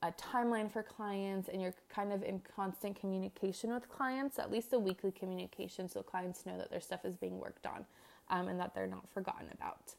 a 0.02 0.12
timeline 0.14 0.70
for 0.70 0.84
clients 0.84 1.48
and 1.48 1.62
you're 1.62 1.74
kind 1.88 2.12
of 2.12 2.24
in 2.24 2.42
constant 2.56 3.00
communication 3.00 3.74
with 3.74 3.88
clients, 3.88 4.38
at 4.38 4.52
least 4.52 4.74
a 4.74 4.80
weekly 4.80 5.12
communication, 5.12 5.88
so 5.88 6.04
clients 6.04 6.46
know 6.46 6.58
that 6.58 6.70
their 6.70 6.82
stuff 6.82 7.06
is 7.06 7.16
being 7.16 7.40
worked 7.40 7.66
on 7.66 7.86
um, 8.30 8.48
and 8.48 8.60
that 8.60 8.74
they're 8.74 8.88
not 8.88 9.10
forgotten 9.14 9.48
about. 9.54 9.96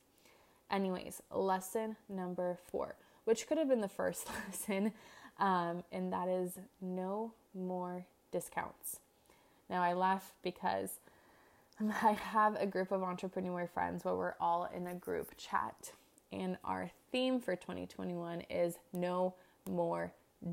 Anyways, 0.71 1.23
lesson 1.31 1.97
number 2.09 2.59
four, 2.71 2.97
which 3.25 3.47
could 3.47 3.59
have 3.59 3.69
been 3.69 3.81
the 3.81 3.89
first 3.89 4.27
lesson, 4.47 4.93
um, 5.39 5.85
and 5.93 6.13
that 6.13 6.29
is 6.29 6.59
no 6.81 7.33
more 7.55 8.07
discounts. 8.33 9.01
Now, 9.71 9.83
I 9.83 9.93
laugh 9.95 10.33
because 10.43 11.01
I 11.81 12.13
have 12.13 12.57
a 12.57 12.67
group 12.67 12.93
of 12.93 13.03
entrepreneur 13.03 13.67
friends 13.67 14.05
where 14.05 14.15
we're 14.15 14.35
all 14.41 14.69
in 14.75 14.87
a 14.87 14.95
group 14.95 15.37
chat, 15.37 15.93
and 16.33 16.57
our 16.65 16.91
theme 17.13 17.41
for 17.41 17.57
2021 17.57 18.43
is 18.51 18.79
no 18.93 19.35
more 19.69 20.13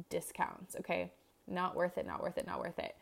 discounts. 0.09 0.75
Okay, 0.79 1.11
not 1.47 1.75
worth 1.75 1.97
it, 1.97 2.05
not 2.05 2.21
worth 2.21 2.37
it, 2.37 2.47
not 2.47 2.59
worth 2.59 2.79
it. 2.79 2.95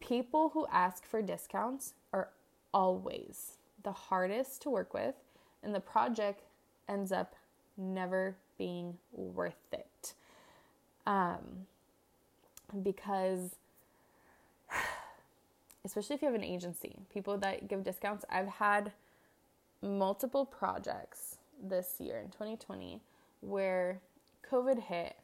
People 0.00 0.50
who 0.50 0.66
ask 0.70 1.04
for 1.04 1.20
discounts 1.20 1.94
are 2.12 2.28
always 2.72 3.57
the 3.82 3.92
hardest 3.92 4.62
to 4.62 4.70
work 4.70 4.94
with, 4.94 5.14
and 5.62 5.74
the 5.74 5.80
project 5.80 6.42
ends 6.88 7.12
up 7.12 7.34
never 7.76 8.36
being 8.56 8.98
worth 9.12 9.72
it. 9.72 10.14
Um, 11.06 11.66
because, 12.82 13.56
especially 15.84 16.16
if 16.16 16.22
you 16.22 16.26
have 16.26 16.34
an 16.34 16.44
agency, 16.44 16.96
people 17.12 17.38
that 17.38 17.68
give 17.68 17.84
discounts, 17.84 18.24
I've 18.30 18.48
had 18.48 18.92
multiple 19.80 20.44
projects 20.44 21.36
this 21.62 21.94
year 21.98 22.18
in 22.18 22.30
2020 22.30 23.00
where 23.40 24.00
COVID 24.50 24.82
hit. 24.82 25.16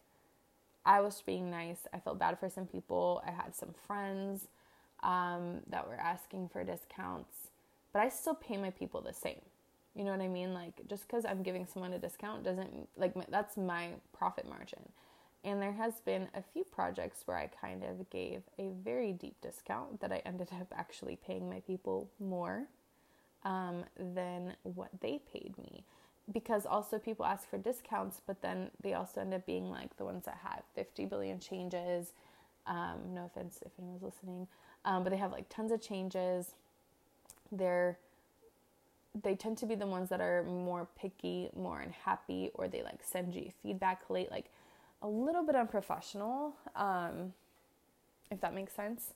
I 0.87 1.01
was 1.01 1.23
being 1.23 1.51
nice. 1.51 1.87
I 1.95 1.99
felt 1.99 2.19
bad 2.19 2.39
for 2.39 2.51
some 2.51 2.67
people. 2.67 3.23
I 3.27 3.31
had 3.31 3.55
some 3.55 3.75
friends 3.87 4.49
um, 5.03 5.61
that 5.71 5.89
were 5.89 5.99
asking 5.99 6.51
for 6.51 6.63
discounts 6.63 7.49
but 7.95 8.03
I 8.03 8.09
still 8.11 8.35
pay 8.35 8.59
my 8.59 8.71
people 8.71 9.01
the 9.01 9.15
same. 9.15 9.41
You 9.95 10.05
know 10.05 10.11
what 10.11 10.21
I 10.21 10.29
mean? 10.29 10.53
Like 10.53 10.75
just 10.91 11.07
because 11.07 11.25
I'm 11.25 11.43
giving 11.43 11.65
someone 11.65 11.93
a 11.95 11.99
discount 11.99 12.43
doesn't 12.43 12.89
like 12.97 13.15
that's 13.31 13.57
my 13.57 13.91
profit 14.13 14.47
margin. 14.47 14.81
And 15.45 15.63
there 15.63 15.73
has 15.73 16.01
been 16.05 16.29
a 16.35 16.43
few 16.43 16.65
projects 16.65 17.23
where 17.27 17.37
I 17.37 17.47
kind 17.47 17.85
of 17.85 18.11
gave 18.11 18.43
a 18.59 18.71
very 18.83 19.13
deep 19.13 19.37
discount 19.41 20.01
that 20.01 20.11
I 20.11 20.23
ended 20.27 20.49
up 20.61 20.73
actually 20.75 21.17
paying 21.17 21.49
my 21.49 21.61
people 21.61 22.11
more 22.19 22.65
um, 23.45 23.85
than 23.97 24.57
what 24.63 24.89
they 25.01 25.21
paid 25.33 25.55
me. 25.59 25.85
Because 26.33 26.65
also 26.65 26.99
people 26.99 27.27
ask 27.27 27.49
for 27.49 27.59
discounts, 27.59 28.23
but 28.27 28.41
then 28.41 28.71
they 28.83 28.95
also 28.95 29.21
end 29.21 29.35
up 29.35 29.45
being 29.45 29.71
like 29.71 29.97
the 29.99 30.05
ones 30.07 30.25
that 30.25 30.39
have 30.43 30.63
50 30.75 31.05
billion 31.05 31.39
changes. 31.39 32.15
Um, 32.67 33.13
no 33.13 33.27
offense 33.27 33.59
if 33.65 33.73
anyone's 33.79 34.03
listening, 34.03 34.49
um, 34.87 35.05
but 35.05 35.11
they 35.11 35.19
have 35.19 35.31
like 35.31 35.51
tons 35.51 35.71
of 35.71 35.83
changes 35.83 36.55
they're 37.57 37.99
they 39.23 39.37
tend 39.37 39.57
to 39.59 39.67
be 39.67 39.75
the 39.75 39.87
ones 39.87 40.09
that 40.09 40.21
are 40.21 40.43
more 40.43 40.89
picky, 40.99 41.49
more 41.55 41.81
unhappy, 41.81 42.51
or 42.55 42.67
they 42.67 42.83
like 42.83 43.01
send 43.03 43.35
you 43.35 43.51
feedback 43.63 44.03
late, 44.11 44.31
like 44.31 44.47
a 45.03 45.09
little 45.09 45.45
bit 45.45 45.55
unprofessional, 45.55 46.55
um, 46.75 47.33
if 48.31 48.41
that 48.41 48.55
makes 48.55 48.73
sense. 48.73 49.13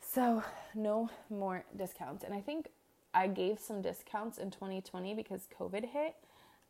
So, 0.00 0.42
no 0.74 1.08
more 1.28 1.64
discounts. 1.76 2.24
And 2.24 2.34
I 2.34 2.40
think 2.40 2.68
I 3.14 3.28
gave 3.28 3.60
some 3.60 3.80
discounts 3.80 4.38
in 4.38 4.50
2020 4.50 5.14
because 5.14 5.46
COVID 5.58 5.88
hit. 5.90 6.16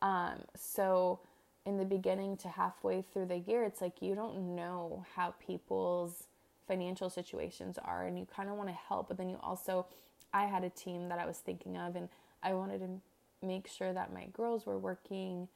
Um, 0.02 0.42
so, 0.54 1.20
in 1.64 1.78
the 1.78 1.84
beginning 1.84 2.36
to 2.38 2.48
halfway 2.48 3.02
through 3.02 3.26
the 3.26 3.38
year, 3.38 3.64
it's 3.64 3.80
like 3.80 4.02
you 4.02 4.14
don't 4.14 4.54
know 4.54 5.04
how 5.14 5.34
people's 5.46 6.24
financial 6.66 7.08
situations 7.08 7.78
are, 7.82 8.06
and 8.06 8.18
you 8.18 8.26
kind 8.34 8.50
of 8.50 8.56
want 8.56 8.68
to 8.68 8.74
help, 8.74 9.08
but 9.08 9.16
then 9.16 9.30
you 9.30 9.38
also 9.42 9.86
I 10.32 10.46
had 10.46 10.64
a 10.64 10.70
team 10.70 11.08
that 11.08 11.18
I 11.18 11.26
was 11.26 11.38
thinking 11.38 11.76
of, 11.76 11.96
and 11.96 12.08
I 12.42 12.54
wanted 12.54 12.80
to 12.80 13.46
make 13.46 13.68
sure 13.68 13.92
that 13.92 14.12
my 14.12 14.26
girls 14.32 14.66
were 14.66 14.78
working, 14.78 15.48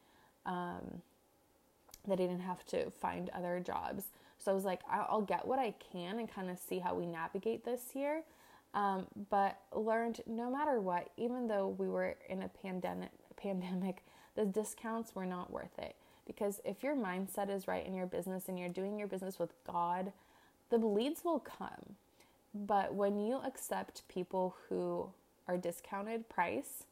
um, 0.46 1.02
that 2.06 2.14
I 2.14 2.16
didn't 2.16 2.40
have 2.40 2.64
to 2.66 2.90
find 2.90 3.30
other 3.30 3.62
jobs. 3.64 4.04
So 4.38 4.50
I 4.50 4.54
was 4.54 4.64
like, 4.64 4.80
I'll 4.90 5.22
get 5.22 5.46
what 5.46 5.58
I 5.58 5.74
can 5.92 6.18
and 6.18 6.30
kind 6.30 6.50
of 6.50 6.58
see 6.58 6.78
how 6.78 6.94
we 6.94 7.06
navigate 7.06 7.64
this 7.64 7.94
year. 7.94 8.22
Um, 8.74 9.06
but 9.30 9.58
learned 9.72 10.20
no 10.26 10.50
matter 10.50 10.80
what, 10.80 11.10
even 11.16 11.46
though 11.46 11.68
we 11.78 11.88
were 11.88 12.16
in 12.28 12.42
a 12.42 12.48
pandemic, 12.48 13.10
pandemic, 13.36 14.02
the 14.34 14.44
discounts 14.44 15.14
were 15.14 15.26
not 15.26 15.52
worth 15.52 15.78
it. 15.78 15.94
Because 16.26 16.60
if 16.64 16.82
your 16.82 16.96
mindset 16.96 17.50
is 17.50 17.68
right 17.68 17.86
in 17.86 17.94
your 17.94 18.06
business 18.06 18.48
and 18.48 18.58
you're 18.58 18.68
doing 18.68 18.98
your 18.98 19.08
business 19.08 19.38
with 19.38 19.52
God, 19.66 20.12
the 20.70 20.78
leads 20.78 21.24
will 21.24 21.38
come. 21.38 21.96
But 22.54 22.94
when 22.94 23.18
you 23.18 23.40
accept 23.44 24.06
people 24.08 24.54
who 24.68 25.08
are 25.48 25.56
discounted 25.56 26.28
price 26.28 26.84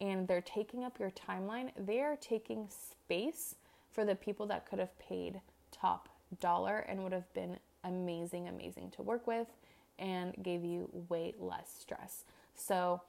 and 0.00 0.28
they're 0.28 0.40
taking 0.42 0.84
up 0.84 1.00
your 1.00 1.10
timeline, 1.10 1.70
they 1.78 2.00
are 2.00 2.16
taking 2.16 2.68
space 2.68 3.54
for 3.90 4.04
the 4.04 4.14
people 4.14 4.46
that 4.46 4.68
could 4.68 4.78
have 4.78 4.96
paid 4.98 5.40
top 5.72 6.08
dollar 6.40 6.78
and 6.80 7.02
would 7.02 7.12
have 7.12 7.32
been 7.32 7.58
amazing, 7.84 8.48
amazing 8.48 8.90
to 8.90 9.02
work 9.02 9.26
with 9.26 9.48
and 9.98 10.34
gave 10.42 10.64
you 10.64 10.88
way 11.08 11.34
less 11.38 11.74
stress. 11.80 12.24
So 12.54 13.00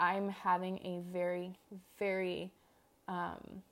I'm 0.00 0.30
having 0.30 0.78
a 0.78 1.00
very, 1.12 1.58
very 1.98 2.50
um, 3.06 3.62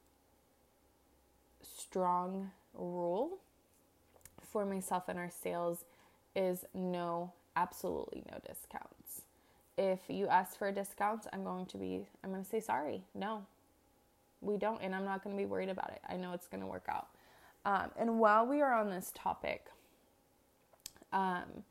strong 1.62 2.50
rule 2.74 3.38
for 4.40 4.64
myself 4.64 5.04
and 5.08 5.18
our 5.18 5.30
sales 5.30 5.84
is 6.34 6.64
no, 6.74 7.32
absolutely 7.56 8.24
no 8.30 8.38
discounts. 8.46 9.22
If 9.78 10.00
you 10.08 10.28
ask 10.28 10.58
for 10.58 10.68
a 10.68 10.72
discount, 10.72 11.26
I'm 11.32 11.44
going 11.44 11.66
to 11.66 11.78
be, 11.78 12.06
I'm 12.22 12.30
going 12.30 12.44
to 12.44 12.48
say 12.48 12.60
sorry. 12.60 13.02
No, 13.14 13.46
we 14.40 14.56
don't. 14.56 14.80
And 14.82 14.94
I'm 14.94 15.04
not 15.04 15.24
going 15.24 15.34
to 15.36 15.40
be 15.40 15.46
worried 15.46 15.68
about 15.68 15.90
it. 15.90 16.00
I 16.08 16.16
know 16.16 16.32
it's 16.32 16.48
going 16.48 16.60
to 16.60 16.66
work 16.66 16.86
out. 16.88 17.08
Um, 17.64 17.90
and 17.96 18.18
while 18.18 18.46
we 18.46 18.60
are 18.60 18.74
on 18.74 18.90
this 18.90 19.12
topic, 19.14 19.66
um, 21.12 21.64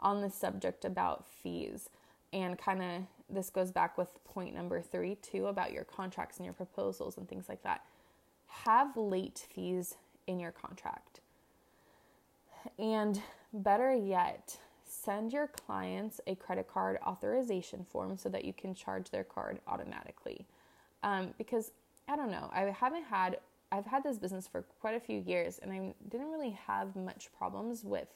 on 0.00 0.20
the 0.20 0.30
subject 0.30 0.84
about 0.84 1.26
fees, 1.28 1.90
and 2.32 2.58
kind 2.58 2.82
of 2.82 3.02
this 3.30 3.50
goes 3.50 3.70
back 3.70 3.96
with 3.96 4.08
point 4.24 4.54
number 4.54 4.80
three, 4.80 5.16
too, 5.16 5.46
about 5.46 5.72
your 5.72 5.84
contracts 5.84 6.38
and 6.38 6.44
your 6.44 6.54
proposals 6.54 7.16
and 7.16 7.28
things 7.28 7.48
like 7.48 7.62
that. 7.62 7.82
Have 8.64 8.96
late 8.96 9.46
fees 9.52 9.96
in 10.26 10.40
your 10.40 10.52
contract. 10.52 11.20
And 12.78 13.20
better 13.52 13.94
yet, 13.94 14.58
send 14.84 15.32
your 15.32 15.48
clients 15.48 16.20
a 16.26 16.34
credit 16.34 16.68
card 16.68 16.98
authorization 17.06 17.84
form 17.84 18.16
so 18.16 18.28
that 18.28 18.44
you 18.44 18.52
can 18.52 18.74
charge 18.74 19.10
their 19.10 19.24
card 19.24 19.60
automatically. 19.66 20.46
Um, 21.02 21.34
because 21.38 21.72
I 22.08 22.16
don't 22.16 22.30
know, 22.30 22.50
I 22.52 22.62
haven't 22.62 23.04
had, 23.04 23.38
I've 23.72 23.86
had 23.86 24.02
this 24.02 24.18
business 24.18 24.46
for 24.46 24.62
quite 24.80 24.94
a 24.94 25.00
few 25.00 25.20
years 25.20 25.58
and 25.62 25.72
I 25.72 25.94
didn't 26.08 26.30
really 26.30 26.58
have 26.66 26.96
much 26.96 27.28
problems 27.36 27.84
with 27.84 28.08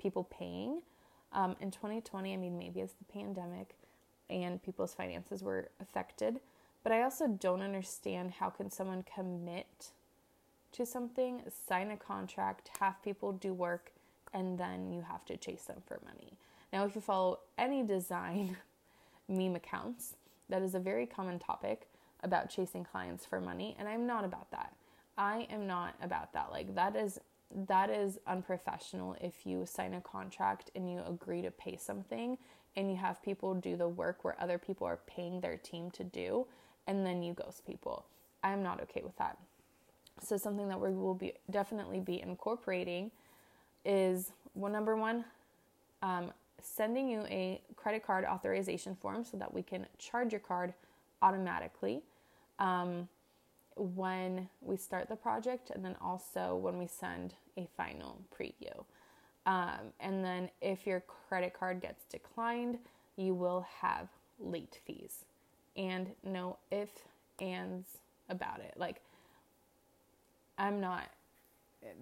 people 0.00 0.24
paying. 0.24 0.82
Um, 1.32 1.56
in 1.60 1.70
2020, 1.70 2.32
I 2.32 2.36
mean, 2.36 2.58
maybe 2.58 2.80
it's 2.80 2.94
the 2.94 3.12
pandemic 3.12 3.74
and 4.30 4.62
people's 4.62 4.94
finances 4.94 5.42
were 5.42 5.68
affected, 5.80 6.40
but 6.82 6.92
I 6.92 7.02
also 7.02 7.26
don't 7.28 7.62
understand 7.62 8.32
how 8.32 8.50
can 8.50 8.70
someone 8.70 9.04
commit 9.12 9.90
to 10.72 10.84
something, 10.84 11.42
sign 11.68 11.90
a 11.90 11.96
contract, 11.96 12.70
have 12.80 13.02
people 13.02 13.32
do 13.32 13.52
work, 13.54 13.92
and 14.36 14.58
then 14.58 14.92
you 14.92 15.00
have 15.00 15.24
to 15.24 15.36
chase 15.38 15.62
them 15.62 15.82
for 15.86 15.98
money. 16.04 16.34
Now, 16.70 16.84
if 16.84 16.94
you 16.94 17.00
follow 17.00 17.40
any 17.56 17.82
design 17.82 18.56
meme 19.28 19.56
accounts, 19.56 20.16
that 20.50 20.60
is 20.60 20.74
a 20.74 20.78
very 20.78 21.06
common 21.06 21.38
topic 21.38 21.88
about 22.22 22.50
chasing 22.50 22.84
clients 22.84 23.24
for 23.24 23.40
money, 23.40 23.74
and 23.78 23.88
I'm 23.88 24.06
not 24.06 24.24
about 24.24 24.50
that. 24.50 24.74
I 25.16 25.48
am 25.50 25.66
not 25.66 25.94
about 26.02 26.34
that. 26.34 26.52
Like 26.52 26.74
that 26.74 26.94
is 26.94 27.18
that 27.68 27.88
is 27.90 28.18
unprofessional 28.26 29.16
if 29.20 29.46
you 29.46 29.64
sign 29.64 29.94
a 29.94 30.00
contract 30.00 30.70
and 30.74 30.90
you 30.90 31.00
agree 31.08 31.40
to 31.42 31.50
pay 31.52 31.76
something 31.76 32.36
and 32.74 32.90
you 32.90 32.96
have 32.96 33.22
people 33.22 33.54
do 33.54 33.76
the 33.76 33.88
work 33.88 34.24
where 34.24 34.36
other 34.40 34.58
people 34.58 34.84
are 34.84 34.98
paying 35.06 35.40
their 35.40 35.56
team 35.56 35.90
to 35.92 36.02
do 36.02 36.46
and 36.88 37.06
then 37.06 37.22
you 37.22 37.32
ghost 37.32 37.64
people. 37.64 38.04
I'm 38.42 38.64
not 38.64 38.82
okay 38.82 39.00
with 39.04 39.16
that. 39.18 39.38
So 40.20 40.36
something 40.36 40.68
that 40.68 40.80
we 40.80 40.90
will 40.90 41.14
be 41.14 41.34
definitely 41.48 42.00
be 42.00 42.20
incorporating 42.20 43.12
is 43.86 44.32
well, 44.54 44.72
number 44.72 44.96
one, 44.96 45.24
um, 46.02 46.32
sending 46.60 47.08
you 47.08 47.20
a 47.28 47.60
credit 47.76 48.04
card 48.04 48.24
authorization 48.24 48.96
form 48.96 49.24
so 49.24 49.36
that 49.36 49.52
we 49.52 49.62
can 49.62 49.86
charge 49.98 50.32
your 50.32 50.40
card 50.40 50.74
automatically 51.22 52.02
um, 52.58 53.08
when 53.76 54.48
we 54.62 54.76
start 54.76 55.08
the 55.08 55.16
project, 55.16 55.70
and 55.70 55.84
then 55.84 55.94
also 56.00 56.56
when 56.56 56.78
we 56.78 56.86
send 56.86 57.34
a 57.58 57.68
final 57.76 58.18
preview. 58.36 58.84
Um, 59.44 59.92
and 60.00 60.24
then 60.24 60.50
if 60.60 60.86
your 60.86 61.04
credit 61.28 61.54
card 61.54 61.80
gets 61.80 62.04
declined, 62.06 62.78
you 63.16 63.34
will 63.34 63.66
have 63.80 64.08
late 64.40 64.80
fees 64.84 65.24
and 65.76 66.08
no 66.24 66.56
if 66.72 66.88
ands 67.38 67.98
about 68.28 68.60
it. 68.60 68.74
Like, 68.76 69.02
I'm 70.58 70.80
not, 70.80 71.10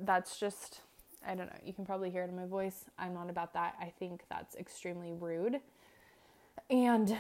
that's 0.01 0.39
just 0.39 0.81
I 1.27 1.35
don't 1.35 1.47
know. 1.47 1.59
You 1.65 1.73
can 1.73 1.85
probably 1.87 2.11
hear 2.11 2.23
it 2.23 2.31
in 2.31 2.37
my 2.37 2.47
voice. 2.47 2.85
I'm 2.99 3.15
not 3.15 3.31
about 3.31 3.55
that. 3.55 3.75
I 3.81 3.93
think 3.99 4.23
that's 4.29 4.55
extremely 4.57 5.13
rude. 5.13 5.61
And 6.71 7.17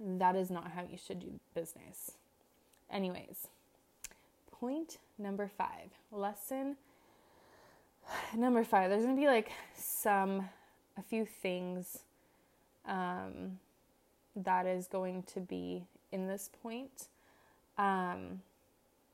that 0.00 0.36
is 0.36 0.50
not 0.50 0.70
how 0.72 0.82
you 0.82 0.96
should 0.96 1.20
do 1.20 1.40
business. 1.54 2.12
Anyways, 2.90 3.48
point 4.50 4.98
number 5.18 5.48
five 5.48 5.90
lesson 6.10 6.76
number 8.36 8.64
five. 8.64 8.90
There's 8.90 9.04
to 9.04 9.14
be 9.14 9.26
like 9.26 9.52
some, 9.76 10.48
a 10.96 11.02
few 11.02 11.24
things 11.24 12.00
um, 12.86 13.58
that 14.36 14.66
is 14.66 14.86
going 14.86 15.22
to 15.34 15.40
be 15.40 15.84
in 16.10 16.26
this 16.26 16.50
point. 16.62 17.08
Um, 17.78 18.42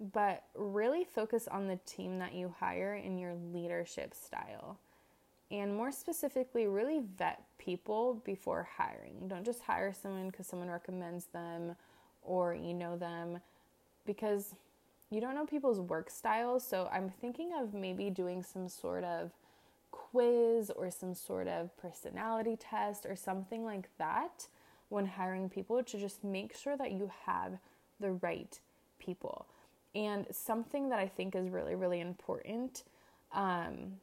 but 0.01 0.45
really 0.55 1.05
focus 1.05 1.49
on 1.49 1.67
the 1.67 1.79
team 1.87 2.19
that 2.19 2.35
you 2.35 2.55
hire 2.59 2.95
and 2.95 3.19
your 3.19 3.35
leadership 3.35 4.15
style. 4.15 4.79
And 5.51 5.75
more 5.75 5.91
specifically, 5.91 6.67
really 6.67 7.01
vet 7.17 7.43
people 7.59 8.21
before 8.25 8.69
hiring. 8.77 9.29
Don't 9.29 9.45
just 9.45 9.63
hire 9.63 9.93
someone 9.93 10.29
because 10.29 10.47
someone 10.47 10.69
recommends 10.69 11.27
them 11.27 11.75
or 12.23 12.55
you 12.55 12.75
know 12.75 12.97
them 12.97 13.41
because 14.05 14.55
you 15.11 15.21
don't 15.21 15.35
know 15.35 15.47
people's 15.47 15.81
work 15.81 16.11
styles. 16.11 16.67
So 16.67 16.89
I'm 16.93 17.09
thinking 17.09 17.53
of 17.59 17.73
maybe 17.73 18.11
doing 18.11 18.43
some 18.43 18.69
sort 18.69 19.05
of 19.05 19.33
quiz 19.91 20.71
or 20.71 20.91
some 20.91 21.15
sort 21.15 21.49
of 21.49 21.75
personality 21.79 22.57
test 22.57 23.07
or 23.07 23.17
something 23.17 23.65
like 23.65 23.89
that 23.99 24.49
when 24.91 25.07
hiring 25.07 25.49
people 25.49 25.83
to 25.83 25.99
just 25.99 26.23
make 26.23 26.55
sure 26.55 26.77
that 26.77 26.93
you 26.93 27.11
have 27.25 27.59
the 28.01 28.13
right 28.13 28.61
people. 28.99 29.47
And 29.95 30.27
something 30.31 30.91
that 30.91 30.99
I 30.99 31.09
think 31.09 31.35
is 31.35 31.49
really, 31.49 31.75
really 31.75 32.01
important 32.01 32.85
um, 33.33 33.95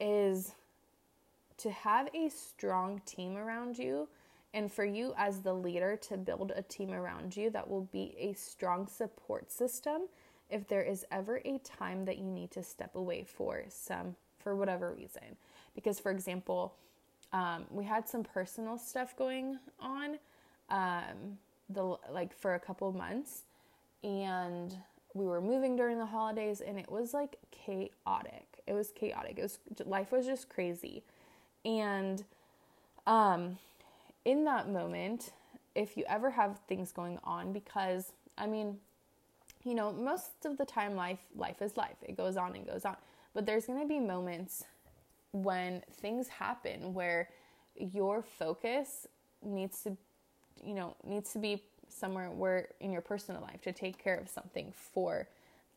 is 0.00 0.54
to 1.58 1.70
have 1.70 2.08
a 2.14 2.28
strong 2.28 3.00
team 3.04 3.36
around 3.36 3.78
you 3.78 4.08
and 4.54 4.72
for 4.72 4.84
you 4.84 5.12
as 5.16 5.40
the 5.40 5.52
leader 5.52 5.96
to 5.96 6.16
build 6.16 6.52
a 6.54 6.62
team 6.62 6.92
around 6.92 7.36
you 7.36 7.50
that 7.50 7.68
will 7.68 7.88
be 7.92 8.14
a 8.18 8.32
strong 8.32 8.86
support 8.86 9.50
system 9.50 10.02
if 10.50 10.66
there 10.66 10.82
is 10.82 11.04
ever 11.10 11.40
a 11.44 11.58
time 11.58 12.04
that 12.06 12.18
you 12.18 12.24
need 12.24 12.50
to 12.50 12.62
step 12.62 12.94
away 12.94 13.22
for 13.24 13.64
some 13.68 14.16
for 14.38 14.56
whatever 14.56 14.92
reason. 14.92 15.36
Because 15.74 16.00
for 16.00 16.10
example 16.10 16.74
um, 17.32 17.66
we 17.70 17.84
had 17.84 18.08
some 18.08 18.24
personal 18.24 18.78
stuff 18.78 19.14
going 19.16 19.58
on 19.80 20.18
um, 20.70 21.38
the 21.68 21.96
like 22.10 22.32
for 22.32 22.54
a 22.54 22.60
couple 22.60 22.90
months 22.92 23.42
and 24.02 24.76
we 25.14 25.26
were 25.26 25.40
moving 25.40 25.76
during 25.76 25.98
the 25.98 26.06
holidays 26.06 26.60
and 26.60 26.78
it 26.78 26.90
was 26.90 27.12
like 27.14 27.36
chaotic. 27.50 28.62
It 28.66 28.72
was 28.72 28.90
chaotic. 28.92 29.38
It 29.38 29.42
was 29.42 29.58
life 29.84 30.12
was 30.12 30.26
just 30.26 30.48
crazy. 30.48 31.02
And 31.64 32.24
um 33.06 33.58
in 34.24 34.44
that 34.44 34.68
moment, 34.68 35.30
if 35.74 35.96
you 35.96 36.04
ever 36.08 36.30
have 36.30 36.58
things 36.68 36.92
going 36.92 37.18
on 37.24 37.52
because 37.52 38.12
I 38.36 38.46
mean, 38.46 38.78
you 39.64 39.74
know, 39.74 39.92
most 39.92 40.44
of 40.44 40.56
the 40.56 40.64
time 40.64 40.94
life 40.94 41.20
life 41.36 41.62
is 41.62 41.76
life. 41.76 41.96
It 42.02 42.16
goes 42.16 42.36
on 42.36 42.54
and 42.54 42.66
goes 42.66 42.84
on. 42.84 42.96
But 43.34 43.46
there's 43.46 43.66
going 43.66 43.80
to 43.80 43.86
be 43.86 44.00
moments 44.00 44.64
when 45.32 45.82
things 46.00 46.28
happen 46.28 46.94
where 46.94 47.28
your 47.76 48.22
focus 48.22 49.06
needs 49.42 49.82
to 49.82 49.96
you 50.64 50.74
know, 50.74 50.96
needs 51.04 51.32
to 51.32 51.38
be 51.38 51.62
somewhere 51.98 52.30
where 52.30 52.68
in 52.80 52.92
your 52.92 53.02
personal 53.02 53.42
life 53.42 53.60
to 53.62 53.72
take 53.72 53.98
care 54.02 54.16
of 54.16 54.28
something 54.28 54.72
for 54.72 55.28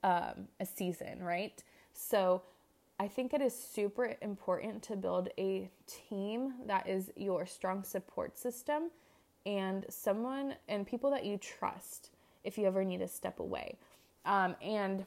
um, 0.04 0.48
a 0.60 0.66
season, 0.66 1.24
right? 1.24 1.64
So 1.94 2.42
I 3.00 3.08
think 3.08 3.34
it 3.34 3.42
is 3.42 3.56
super 3.56 4.16
important 4.22 4.84
to 4.84 4.96
build 4.96 5.30
a 5.38 5.70
team 5.88 6.54
that 6.68 6.88
is 6.88 7.12
your 7.16 7.46
strong 7.46 7.84
support 7.84 8.38
system 8.38 8.92
and 9.46 9.86
someone 9.90 10.56
and 10.68 10.86
people 10.86 11.10
that 11.12 11.26
you 11.26 11.38
trust 11.38 12.12
if 12.44 12.58
you 12.58 12.66
ever 12.66 12.84
need 12.84 13.00
to 13.00 13.08
step 13.08 13.40
away. 13.40 13.78
Um, 14.26 14.56
and 14.62 15.06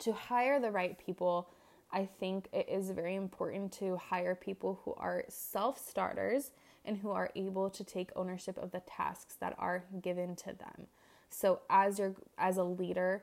to 0.00 0.12
hire 0.12 0.58
the 0.60 0.70
right 0.70 0.98
people, 0.98 1.48
I 1.92 2.06
think 2.18 2.48
it 2.52 2.68
is 2.68 2.90
very 2.90 3.14
important 3.14 3.72
to 3.74 3.96
hire 3.96 4.34
people 4.34 4.80
who 4.84 4.94
are 4.94 5.24
self 5.28 5.78
starters 5.78 6.50
and 6.84 6.98
who 6.98 7.10
are 7.10 7.30
able 7.34 7.70
to 7.70 7.84
take 7.84 8.10
ownership 8.16 8.58
of 8.58 8.72
the 8.72 8.80
tasks 8.80 9.36
that 9.40 9.54
are 9.58 9.84
given 10.00 10.36
to 10.36 10.46
them. 10.46 10.86
So 11.30 11.60
as 11.70 11.98
your 11.98 12.14
as 12.38 12.56
a 12.56 12.64
leader, 12.64 13.22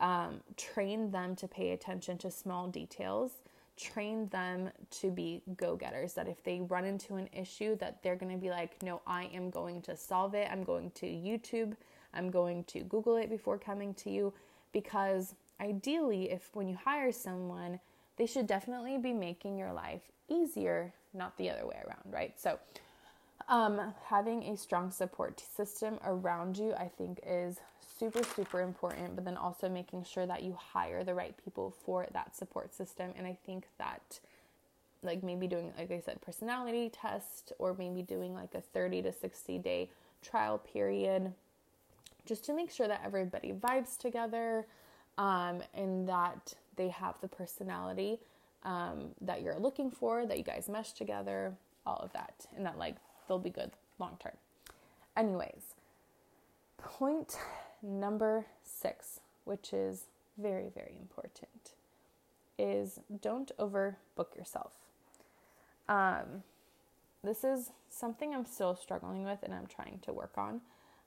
um, 0.00 0.40
train 0.56 1.10
them 1.10 1.34
to 1.36 1.48
pay 1.48 1.72
attention 1.72 2.18
to 2.18 2.30
small 2.30 2.68
details. 2.68 3.32
Train 3.76 4.28
them 4.28 4.70
to 4.90 5.10
be 5.10 5.42
go-getters. 5.56 6.14
That 6.14 6.28
if 6.28 6.42
they 6.42 6.60
run 6.60 6.84
into 6.84 7.14
an 7.14 7.28
issue, 7.32 7.76
that 7.76 8.02
they're 8.02 8.16
going 8.16 8.32
to 8.32 8.38
be 8.38 8.50
like, 8.50 8.82
"No, 8.82 9.00
I 9.06 9.24
am 9.34 9.50
going 9.50 9.82
to 9.82 9.96
solve 9.96 10.34
it. 10.34 10.48
I'm 10.50 10.64
going 10.64 10.90
to 10.92 11.06
YouTube. 11.06 11.76
I'm 12.14 12.30
going 12.30 12.64
to 12.64 12.80
Google 12.80 13.16
it 13.16 13.30
before 13.30 13.58
coming 13.58 13.94
to 13.94 14.10
you." 14.10 14.32
Because 14.72 15.34
ideally, 15.60 16.30
if 16.30 16.50
when 16.54 16.68
you 16.68 16.76
hire 16.76 17.12
someone, 17.12 17.80
they 18.16 18.26
should 18.26 18.46
definitely 18.46 18.98
be 18.98 19.12
making 19.12 19.56
your 19.56 19.72
life 19.72 20.02
easier, 20.28 20.92
not 21.14 21.36
the 21.38 21.50
other 21.50 21.66
way 21.66 21.76
around, 21.86 22.12
right? 22.12 22.38
So 22.38 22.58
um, 23.48 23.94
having 24.06 24.44
a 24.44 24.56
strong 24.56 24.90
support 24.90 25.40
system 25.40 25.98
around 26.04 26.58
you, 26.58 26.74
I 26.74 26.88
think, 26.88 27.20
is 27.26 27.58
super, 27.98 28.22
super 28.22 28.60
important, 28.60 29.16
but 29.16 29.24
then 29.24 29.36
also 29.36 29.68
making 29.68 30.04
sure 30.04 30.26
that 30.26 30.42
you 30.42 30.56
hire 30.72 31.02
the 31.02 31.14
right 31.14 31.34
people 31.44 31.74
for 31.84 32.06
that 32.12 32.36
support 32.36 32.74
system. 32.74 33.12
And 33.16 33.26
I 33.26 33.36
think 33.46 33.66
that, 33.78 34.20
like, 35.02 35.22
maybe 35.22 35.46
doing, 35.46 35.72
like 35.78 35.90
I 35.90 36.00
said, 36.00 36.20
personality 36.20 36.90
test 36.90 37.52
or 37.58 37.74
maybe 37.78 38.02
doing 38.02 38.34
like 38.34 38.54
a 38.54 38.60
30 38.60 39.02
to 39.02 39.12
60 39.12 39.58
day 39.58 39.90
trial 40.22 40.58
period 40.58 41.32
just 42.26 42.44
to 42.44 42.52
make 42.52 42.70
sure 42.70 42.86
that 42.86 43.00
everybody 43.04 43.52
vibes 43.52 43.96
together 43.96 44.66
um, 45.16 45.62
and 45.72 46.08
that 46.08 46.54
they 46.76 46.88
have 46.88 47.14
the 47.22 47.28
personality 47.28 48.18
um, 48.64 49.08
that 49.20 49.40
you're 49.42 49.58
looking 49.58 49.90
for, 49.90 50.26
that 50.26 50.36
you 50.36 50.44
guys 50.44 50.68
mesh 50.68 50.92
together, 50.92 51.54
all 51.86 51.96
of 51.96 52.12
that, 52.12 52.46
and 52.54 52.66
that 52.66 52.78
like 52.78 52.96
they'll 53.28 53.38
be 53.38 53.50
good 53.50 53.72
long 53.98 54.16
term. 54.20 54.36
Anyways, 55.16 55.74
point 56.78 57.38
number 57.82 58.46
six, 58.62 59.20
which 59.44 59.72
is 59.72 60.06
very, 60.38 60.70
very 60.74 60.96
important, 61.00 61.74
is 62.58 63.00
don't 63.20 63.50
overbook 63.58 64.36
yourself. 64.36 64.72
Um, 65.88 66.42
this 67.24 67.44
is 67.44 67.70
something 67.90 68.34
I'm 68.34 68.46
still 68.46 68.76
struggling 68.76 69.24
with 69.24 69.42
and 69.42 69.52
I'm 69.52 69.66
trying 69.66 70.00
to 70.02 70.12
work 70.12 70.36
on. 70.36 70.60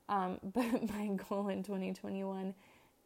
Um, 0.09 0.39
but 0.43 0.89
my 0.89 1.07
goal 1.29 1.47
in 1.47 1.63
2021 1.63 2.53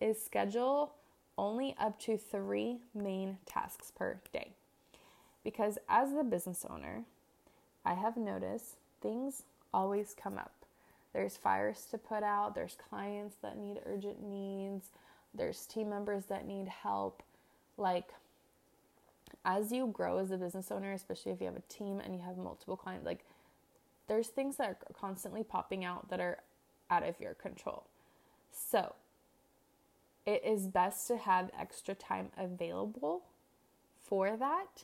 is 0.01 0.21
schedule 0.21 0.93
only 1.37 1.75
up 1.79 1.99
to 1.99 2.17
three 2.17 2.79
main 2.93 3.37
tasks 3.45 3.91
per 3.95 4.19
day. 4.33 4.51
Because 5.43 5.77
as 5.87 6.13
the 6.13 6.23
business 6.23 6.65
owner, 6.67 7.03
I 7.85 7.93
have 7.93 8.17
noticed 8.17 8.77
things 9.05 9.43
always 9.71 10.15
come 10.19 10.37
up. 10.37 10.51
There's 11.13 11.37
fires 11.37 11.85
to 11.91 11.97
put 11.97 12.23
out, 12.23 12.55
there's 12.55 12.75
clients 12.89 13.35
that 13.41 13.57
need 13.57 13.79
urgent 13.85 14.23
needs, 14.23 14.89
there's 15.33 15.65
team 15.65 15.89
members 15.89 16.25
that 16.25 16.47
need 16.47 16.67
help. 16.67 17.21
Like, 17.77 18.09
as 19.45 19.71
you 19.71 19.87
grow 19.87 20.17
as 20.17 20.31
a 20.31 20.37
business 20.37 20.71
owner, 20.71 20.91
especially 20.91 21.31
if 21.31 21.39
you 21.39 21.45
have 21.45 21.55
a 21.55 21.73
team 21.73 21.99
and 21.99 22.15
you 22.15 22.21
have 22.21 22.37
multiple 22.37 22.75
clients, 22.75 23.05
like, 23.05 23.23
there's 24.07 24.27
things 24.27 24.57
that 24.57 24.69
are 24.69 24.77
constantly 24.99 25.43
popping 25.43 25.85
out 25.85 26.09
that 26.09 26.19
are 26.19 26.39
out 26.89 27.07
of 27.07 27.19
your 27.19 27.35
control. 27.35 27.83
So, 28.51 28.95
it 30.25 30.43
is 30.43 30.67
best 30.67 31.07
to 31.07 31.17
have 31.17 31.51
extra 31.57 31.93
time 31.93 32.29
available 32.37 33.23
for 34.03 34.35
that 34.35 34.83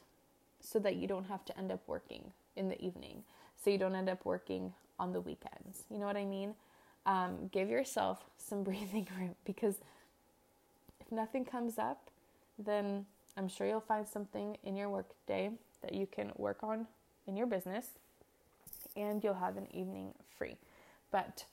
so 0.60 0.78
that 0.80 0.96
you 0.96 1.08
don't 1.08 1.26
have 1.26 1.44
to 1.46 1.58
end 1.58 1.72
up 1.72 1.82
working 1.88 2.32
in 2.56 2.70
the 2.70 2.80
evening. 2.84 3.24
So 3.63 3.69
you 3.69 3.78
don't 3.78 3.95
end 3.95 4.10
up 4.10 4.26
working 4.26 4.74
on 5.00 5.13
the 5.13 5.21
weekends. 5.21 5.84
You 5.89 5.97
know 6.00 6.06
what 6.06 6.17
I 6.17 6.26
mean? 6.26 6.56
Um, 7.06 7.50
give 7.52 7.69
yourself 7.69 8.26
some 8.38 8.63
breathing 8.65 9.08
room 9.17 9.36
because 9.45 9.76
if 11.00 11.12
nothing 11.12 11.45
comes 11.45 11.78
up, 11.78 12.10
then 12.58 13.06
I'm 13.38 13.47
sure 13.47 13.67
you'll 13.67 13.80
find 13.80 14.08
something 14.08 14.58
in 14.63 14.76
your 14.76 14.89
work 14.89 15.10
day 15.28 15.52
that 15.82 15.93
you 15.93 16.08
can 16.08 16.32
work 16.38 16.63
on 16.63 16.88
in 17.28 17.36
your 17.36 17.47
business 17.47 17.88
and 18.95 19.24
you'll 19.24 19.34
have 19.36 19.58
an 19.58 19.67
evening 19.74 20.13
free. 20.38 20.58
But 21.12 21.45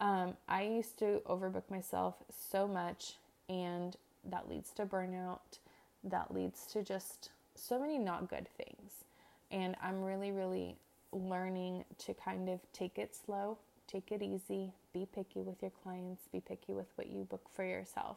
um, 0.00 0.34
I 0.48 0.62
used 0.62 0.98
to 0.98 1.20
overbook 1.26 1.70
myself 1.70 2.14
so 2.50 2.66
much 2.66 3.14
and 3.48 3.96
that 4.24 4.48
leads 4.48 4.70
to 4.72 4.86
burnout 4.86 5.58
that 6.04 6.32
leads 6.32 6.66
to 6.66 6.82
just 6.82 7.30
so 7.54 7.78
many 7.78 7.98
not 7.98 8.28
good 8.28 8.48
things 8.56 9.04
and 9.50 9.76
i'm 9.82 10.02
really 10.02 10.30
really 10.30 10.76
learning 11.16 11.84
to 11.98 12.14
kind 12.14 12.48
of 12.48 12.60
take 12.72 12.98
it 12.98 13.14
slow 13.14 13.58
take 13.86 14.10
it 14.10 14.22
easy 14.22 14.72
be 14.92 15.06
picky 15.14 15.40
with 15.42 15.60
your 15.62 15.72
clients 15.82 16.22
be 16.32 16.40
picky 16.40 16.74
with 16.74 16.86
what 16.96 17.08
you 17.08 17.24
book 17.24 17.48
for 17.54 17.64
yourself. 17.64 18.16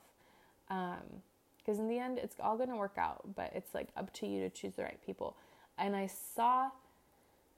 Because 0.67 1.77
um, 1.77 1.79
in 1.79 1.88
the 1.88 1.99
end 1.99 2.19
it's 2.19 2.35
all 2.39 2.57
going 2.57 2.69
to 2.69 2.75
work 2.75 2.97
out 2.97 3.21
but 3.35 3.51
it's 3.55 3.73
like 3.73 3.89
up 3.97 4.13
to 4.13 4.27
you 4.27 4.41
to 4.41 4.49
choose 4.49 4.73
the 4.75 4.83
right 4.83 4.99
people. 5.05 5.35
And 5.77 5.95
i 5.95 6.07
saw 6.07 6.69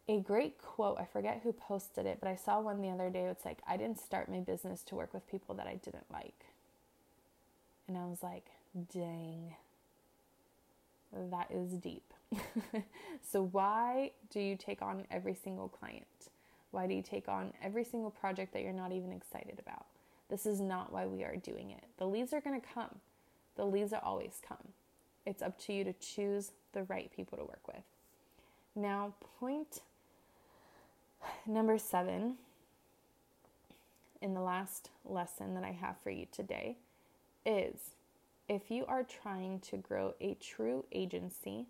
a 0.09 0.19
great 0.19 0.57
quote 0.57 0.99
i 0.99 1.05
forget 1.05 1.41
who 1.43 1.53
posted 1.53 2.05
it 2.05 2.17
but 2.19 2.27
i 2.27 2.35
saw 2.35 2.59
one 2.59 2.81
the 2.81 2.89
other 2.89 3.09
day 3.09 3.25
it's 3.25 3.45
like 3.45 3.59
i 3.67 3.77
didn't 3.77 3.99
start 3.99 4.29
my 4.29 4.39
business 4.39 4.81
to 4.83 4.95
work 4.95 5.13
with 5.13 5.27
people 5.29 5.55
that 5.55 5.67
i 5.67 5.75
didn't 5.75 6.05
like. 6.11 6.45
And 7.87 7.97
I 7.97 8.05
was 8.05 8.23
like, 8.23 8.45
dang, 8.93 9.55
that 11.13 11.51
is 11.51 11.73
deep. 11.73 12.13
so, 13.31 13.43
why 13.51 14.11
do 14.29 14.39
you 14.39 14.55
take 14.55 14.81
on 14.81 15.05
every 15.11 15.33
single 15.33 15.67
client? 15.67 16.05
Why 16.71 16.87
do 16.87 16.93
you 16.93 17.01
take 17.01 17.27
on 17.27 17.53
every 17.61 17.83
single 17.83 18.11
project 18.11 18.53
that 18.53 18.61
you're 18.61 18.71
not 18.71 18.91
even 18.91 19.11
excited 19.11 19.59
about? 19.59 19.85
This 20.29 20.45
is 20.45 20.61
not 20.61 20.93
why 20.93 21.05
we 21.05 21.23
are 21.23 21.35
doing 21.35 21.71
it. 21.71 21.83
The 21.97 22.05
leads 22.05 22.31
are 22.33 22.41
going 22.41 22.59
to 22.59 22.67
come, 22.67 22.95
the 23.55 23.65
leads 23.65 23.91
are 23.93 24.01
always 24.03 24.39
come. 24.47 24.69
It's 25.25 25.41
up 25.41 25.59
to 25.65 25.73
you 25.73 25.83
to 25.83 25.93
choose 25.93 26.51
the 26.73 26.83
right 26.83 27.11
people 27.15 27.37
to 27.37 27.43
work 27.43 27.67
with. 27.67 27.83
Now, 28.75 29.13
point 29.39 29.81
number 31.45 31.77
seven 31.77 32.37
in 34.21 34.33
the 34.33 34.41
last 34.41 34.89
lesson 35.05 35.53
that 35.55 35.63
I 35.63 35.71
have 35.71 35.95
for 36.03 36.09
you 36.09 36.27
today 36.31 36.77
is 37.45 37.91
if 38.47 38.71
you 38.71 38.85
are 38.85 39.03
trying 39.03 39.59
to 39.61 39.77
grow 39.77 40.13
a 40.21 40.35
true 40.35 40.85
agency, 40.91 41.65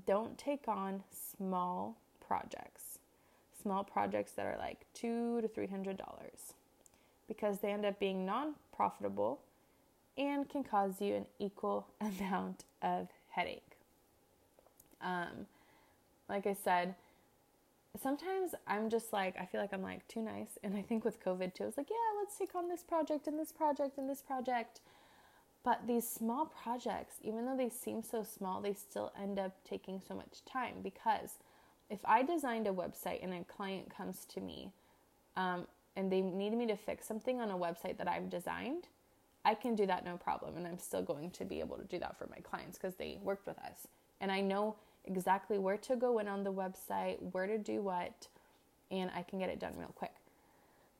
don't 0.00 0.38
take 0.38 0.68
on 0.68 1.02
small 1.10 1.96
projects. 2.26 2.98
Small 3.60 3.84
projects 3.84 4.32
that 4.32 4.46
are 4.46 4.56
like 4.58 4.86
two 4.94 5.40
to 5.40 5.48
three 5.48 5.66
hundred 5.68 5.96
dollars 5.96 6.54
because 7.28 7.60
they 7.60 7.70
end 7.70 7.84
up 7.84 7.98
being 7.98 8.26
non 8.26 8.54
profitable 8.74 9.40
and 10.18 10.48
can 10.48 10.62
cause 10.64 11.00
you 11.00 11.14
an 11.14 11.26
equal 11.38 11.86
amount 12.00 12.64
of 12.82 13.08
headache. 13.30 13.76
Um, 15.00 15.46
like 16.28 16.46
I 16.46 16.54
said, 16.54 16.94
sometimes 18.00 18.54
I'm 18.66 18.88
just 18.88 19.12
like, 19.12 19.34
I 19.38 19.46
feel 19.46 19.60
like 19.60 19.72
I'm 19.72 19.82
like 19.82 20.06
too 20.08 20.22
nice. 20.22 20.58
And 20.62 20.76
I 20.76 20.82
think 20.82 21.04
with 21.04 21.22
COVID 21.22 21.54
too, 21.54 21.64
I 21.64 21.66
was 21.66 21.76
like, 21.76 21.90
yeah, 21.90 22.20
let's 22.20 22.36
take 22.38 22.54
on 22.54 22.68
this 22.68 22.82
project 22.82 23.26
and 23.26 23.38
this 23.38 23.52
project 23.52 23.98
and 23.98 24.08
this 24.08 24.22
project. 24.22 24.80
But 25.64 25.86
these 25.86 26.08
small 26.08 26.46
projects, 26.46 27.16
even 27.22 27.46
though 27.46 27.56
they 27.56 27.68
seem 27.68 28.02
so 28.02 28.24
small, 28.24 28.60
they 28.60 28.74
still 28.74 29.12
end 29.20 29.38
up 29.38 29.52
taking 29.68 30.00
so 30.06 30.14
much 30.14 30.44
time 30.44 30.76
because 30.82 31.38
if 31.88 32.00
I 32.04 32.22
designed 32.22 32.66
a 32.66 32.72
website 32.72 33.22
and 33.22 33.32
a 33.32 33.44
client 33.44 33.94
comes 33.94 34.24
to 34.26 34.40
me 34.40 34.72
um, 35.36 35.66
and 35.94 36.10
they 36.10 36.20
need 36.20 36.54
me 36.54 36.66
to 36.66 36.76
fix 36.76 37.06
something 37.06 37.40
on 37.40 37.50
a 37.50 37.56
website 37.56 37.98
that 37.98 38.08
I've 38.08 38.28
designed, 38.28 38.88
I 39.44 39.54
can 39.54 39.76
do 39.76 39.86
that 39.86 40.04
no 40.04 40.16
problem. 40.16 40.56
And 40.56 40.66
I'm 40.66 40.78
still 40.78 41.02
going 41.02 41.30
to 41.32 41.44
be 41.44 41.60
able 41.60 41.76
to 41.76 41.84
do 41.84 41.98
that 41.98 42.18
for 42.18 42.26
my 42.28 42.38
clients 42.38 42.78
because 42.78 42.94
they 42.96 43.18
worked 43.22 43.46
with 43.46 43.58
us. 43.58 43.86
And 44.20 44.32
I 44.32 44.40
know 44.40 44.76
exactly 45.04 45.58
where 45.58 45.76
to 45.76 45.96
go 45.96 46.18
in 46.18 46.28
on 46.28 46.44
the 46.44 46.52
website, 46.52 47.18
where 47.32 47.46
to 47.46 47.58
do 47.58 47.82
what, 47.82 48.28
and 48.90 49.10
I 49.14 49.22
can 49.22 49.38
get 49.38 49.48
it 49.48 49.58
done 49.58 49.74
real 49.76 49.92
quick. 49.94 50.12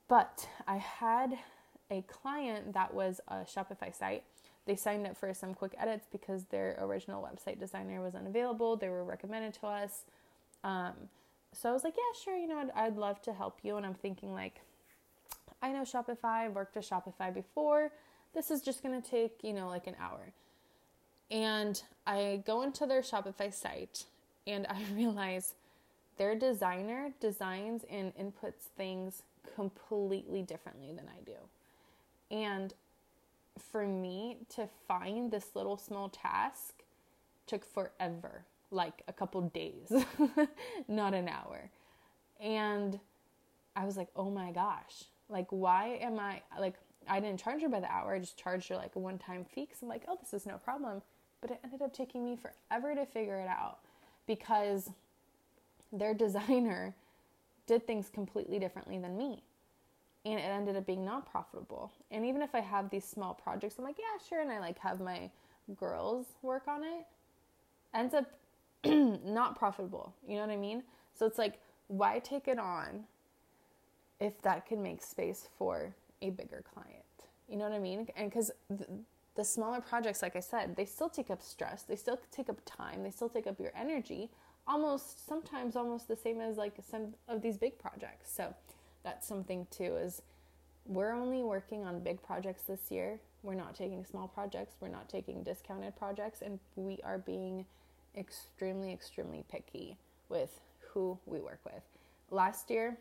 But 0.08 0.48
I 0.66 0.76
had 0.76 1.38
a 1.90 2.02
client 2.02 2.74
that 2.74 2.92
was 2.92 3.20
a 3.28 3.36
Shopify 3.36 3.96
site. 3.96 4.24
They 4.64 4.76
signed 4.76 5.06
up 5.06 5.16
for 5.16 5.32
some 5.34 5.54
quick 5.54 5.74
edits 5.78 6.06
because 6.10 6.44
their 6.44 6.76
original 6.80 7.22
website 7.22 7.58
designer 7.58 8.00
was 8.00 8.14
unavailable. 8.14 8.76
They 8.76 8.88
were 8.88 9.04
recommended 9.04 9.54
to 9.54 9.66
us. 9.66 10.04
Um, 10.62 10.92
so 11.52 11.68
I 11.68 11.72
was 11.72 11.84
like, 11.84 11.94
yeah, 11.96 12.20
sure, 12.22 12.36
you 12.36 12.46
know, 12.46 12.58
I'd, 12.58 12.70
I'd 12.74 12.96
love 12.96 13.20
to 13.22 13.32
help 13.32 13.58
you. 13.62 13.76
And 13.76 13.84
I'm 13.84 13.94
thinking, 13.94 14.32
like, 14.32 14.60
I 15.62 15.72
know 15.72 15.82
Shopify, 15.82 16.46
I've 16.46 16.54
worked 16.54 16.76
with 16.76 16.88
Shopify 16.88 17.32
before. 17.32 17.90
This 18.34 18.50
is 18.50 18.62
just 18.62 18.82
going 18.82 19.00
to 19.00 19.08
take, 19.08 19.38
you 19.42 19.52
know, 19.52 19.68
like 19.68 19.86
an 19.86 19.96
hour. 20.00 20.32
And 21.30 21.82
I 22.06 22.42
go 22.46 22.62
into 22.62 22.86
their 22.86 23.02
Shopify 23.02 23.52
site 23.52 24.04
and 24.46 24.66
I 24.68 24.82
realize 24.94 25.54
their 26.18 26.34
designer 26.34 27.12
designs 27.20 27.84
and 27.90 28.12
inputs 28.16 28.68
things 28.76 29.22
completely 29.54 30.42
differently 30.42 30.92
than 30.92 31.08
I 31.08 31.22
do. 31.24 31.36
And 32.30 32.72
for 33.58 33.86
me 33.86 34.38
to 34.50 34.68
find 34.88 35.30
this 35.30 35.50
little 35.54 35.76
small 35.76 36.08
task 36.08 36.82
took 37.46 37.64
forever 37.64 38.44
like 38.70 39.02
a 39.06 39.12
couple 39.12 39.40
days, 39.42 39.92
not 40.88 41.14
an 41.14 41.28
hour. 41.28 41.70
And 42.40 42.98
I 43.76 43.84
was 43.84 43.96
like, 43.96 44.08
oh 44.16 44.30
my 44.30 44.50
gosh, 44.50 45.04
like, 45.28 45.46
why 45.50 45.98
am 46.00 46.18
I 46.18 46.42
like, 46.58 46.74
I 47.08 47.20
didn't 47.20 47.40
charge 47.40 47.62
her 47.62 47.68
by 47.68 47.80
the 47.80 47.92
hour, 47.92 48.14
I 48.14 48.18
just 48.18 48.36
charged 48.36 48.68
her 48.68 48.76
like 48.76 48.96
a 48.96 48.98
one 48.98 49.18
time 49.18 49.44
fee 49.44 49.66
because 49.66 49.82
I'm 49.82 49.88
like, 49.88 50.04
oh, 50.08 50.16
this 50.20 50.32
is 50.32 50.46
no 50.46 50.56
problem. 50.56 51.02
But 51.40 51.50
it 51.50 51.60
ended 51.64 51.82
up 51.82 51.92
taking 51.92 52.24
me 52.24 52.36
forever 52.36 52.94
to 52.94 53.04
figure 53.04 53.36
it 53.36 53.48
out 53.48 53.78
because 54.26 54.90
their 55.92 56.14
designer 56.14 56.94
did 57.66 57.86
things 57.86 58.10
completely 58.12 58.58
differently 58.58 58.98
than 58.98 59.16
me 59.16 59.42
and 60.24 60.38
it 60.38 60.42
ended 60.42 60.76
up 60.76 60.86
being 60.86 61.04
not 61.04 61.30
profitable. 61.30 61.92
And 62.10 62.24
even 62.24 62.42
if 62.42 62.54
I 62.54 62.60
have 62.60 62.90
these 62.90 63.04
small 63.04 63.34
projects, 63.34 63.76
I'm 63.78 63.84
like, 63.84 63.98
yeah, 63.98 64.24
sure, 64.28 64.40
and 64.40 64.50
I 64.50 64.60
like 64.60 64.78
have 64.78 65.00
my 65.00 65.30
girls 65.76 66.26
work 66.42 66.68
on 66.68 66.82
it, 66.84 67.06
ends 67.94 68.14
up 68.14 68.26
not 68.84 69.56
profitable. 69.58 70.14
You 70.26 70.36
know 70.36 70.42
what 70.42 70.50
I 70.50 70.56
mean? 70.56 70.82
So 71.14 71.26
it's 71.26 71.38
like, 71.38 71.58
why 71.88 72.20
take 72.20 72.48
it 72.48 72.58
on 72.58 73.04
if 74.20 74.40
that 74.42 74.66
can 74.66 74.82
make 74.82 75.02
space 75.02 75.48
for 75.58 75.94
a 76.20 76.30
bigger 76.30 76.62
client? 76.72 77.02
You 77.48 77.56
know 77.56 77.64
what 77.64 77.72
I 77.72 77.80
mean? 77.80 78.06
And 78.16 78.30
because 78.30 78.50
th- 78.68 78.88
the 79.34 79.44
smaller 79.44 79.80
projects, 79.80 80.22
like 80.22 80.36
I 80.36 80.40
said, 80.40 80.76
they 80.76 80.84
still 80.84 81.08
take 81.08 81.30
up 81.30 81.42
stress, 81.42 81.82
they 81.82 81.96
still 81.96 82.20
take 82.30 82.48
up 82.48 82.60
time, 82.64 83.02
they 83.02 83.10
still 83.10 83.28
take 83.28 83.46
up 83.46 83.58
your 83.58 83.72
energy, 83.76 84.30
almost 84.66 85.26
sometimes 85.26 85.74
almost 85.74 86.06
the 86.08 86.16
same 86.16 86.40
as 86.40 86.56
like 86.56 86.74
some 86.88 87.14
of 87.28 87.42
these 87.42 87.56
big 87.56 87.78
projects. 87.78 88.32
So 88.32 88.54
that's 89.04 89.26
something 89.26 89.66
too 89.70 89.96
is 89.96 90.22
we're 90.86 91.12
only 91.12 91.42
working 91.42 91.84
on 91.84 92.00
big 92.00 92.22
projects 92.22 92.62
this 92.64 92.90
year. 92.90 93.18
We're 93.42 93.54
not 93.54 93.74
taking 93.74 94.04
small 94.04 94.28
projects, 94.28 94.76
we're 94.80 94.88
not 94.88 95.08
taking 95.08 95.42
discounted 95.42 95.96
projects, 95.96 96.42
and 96.42 96.58
we 96.76 96.98
are 97.04 97.18
being 97.18 97.66
extremely, 98.16 98.92
extremely 98.92 99.44
picky 99.50 99.96
with 100.28 100.60
who 100.92 101.18
we 101.26 101.40
work 101.40 101.60
with. 101.64 101.82
Last 102.30 102.70
year, 102.70 102.96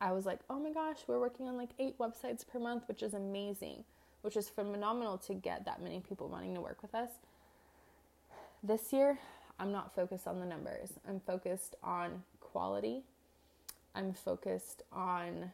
I 0.00 0.12
was 0.12 0.26
like, 0.26 0.40
oh 0.50 0.58
my 0.58 0.72
gosh, 0.72 0.98
we're 1.06 1.20
working 1.20 1.48
on 1.48 1.56
like 1.56 1.70
eight 1.78 1.98
websites 1.98 2.46
per 2.46 2.58
month, 2.58 2.84
which 2.88 3.02
is 3.02 3.14
amazing, 3.14 3.84
which 4.22 4.36
is 4.36 4.48
phenomenal 4.48 5.18
to 5.18 5.34
get 5.34 5.64
that 5.64 5.82
many 5.82 6.00
people 6.00 6.28
wanting 6.28 6.54
to 6.54 6.60
work 6.60 6.82
with 6.82 6.94
us. 6.94 7.10
This 8.62 8.92
year, 8.92 9.18
I'm 9.58 9.72
not 9.72 9.94
focused 9.94 10.26
on 10.26 10.40
the 10.40 10.46
numbers. 10.46 10.92
I'm 11.08 11.20
focused 11.20 11.76
on 11.82 12.24
quality. 12.40 13.02
I'm 13.96 14.12
focused 14.12 14.82
on 14.92 15.52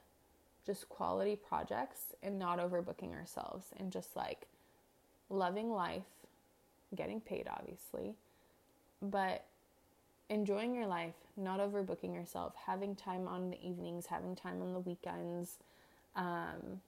just 0.66 0.88
quality 0.88 1.36
projects 1.36 2.14
and 2.22 2.38
not 2.38 2.58
overbooking 2.58 3.12
ourselves 3.14 3.68
and 3.78 3.90
just 3.92 4.16
like 4.16 4.46
loving 5.30 5.70
life, 5.70 6.02
getting 6.94 7.20
paid, 7.20 7.48
obviously, 7.48 8.14
but 9.00 9.44
enjoying 10.28 10.74
your 10.74 10.86
life, 10.86 11.14
not 11.36 11.60
overbooking 11.60 12.14
yourself, 12.14 12.54
having 12.66 12.94
time 12.94 13.28
on 13.28 13.50
the 13.50 13.58
evenings, 13.66 14.06
having 14.06 14.34
time 14.34 14.60
on 14.60 14.72
the 14.72 14.80
weekends, 14.80 15.58
um, 16.16 16.80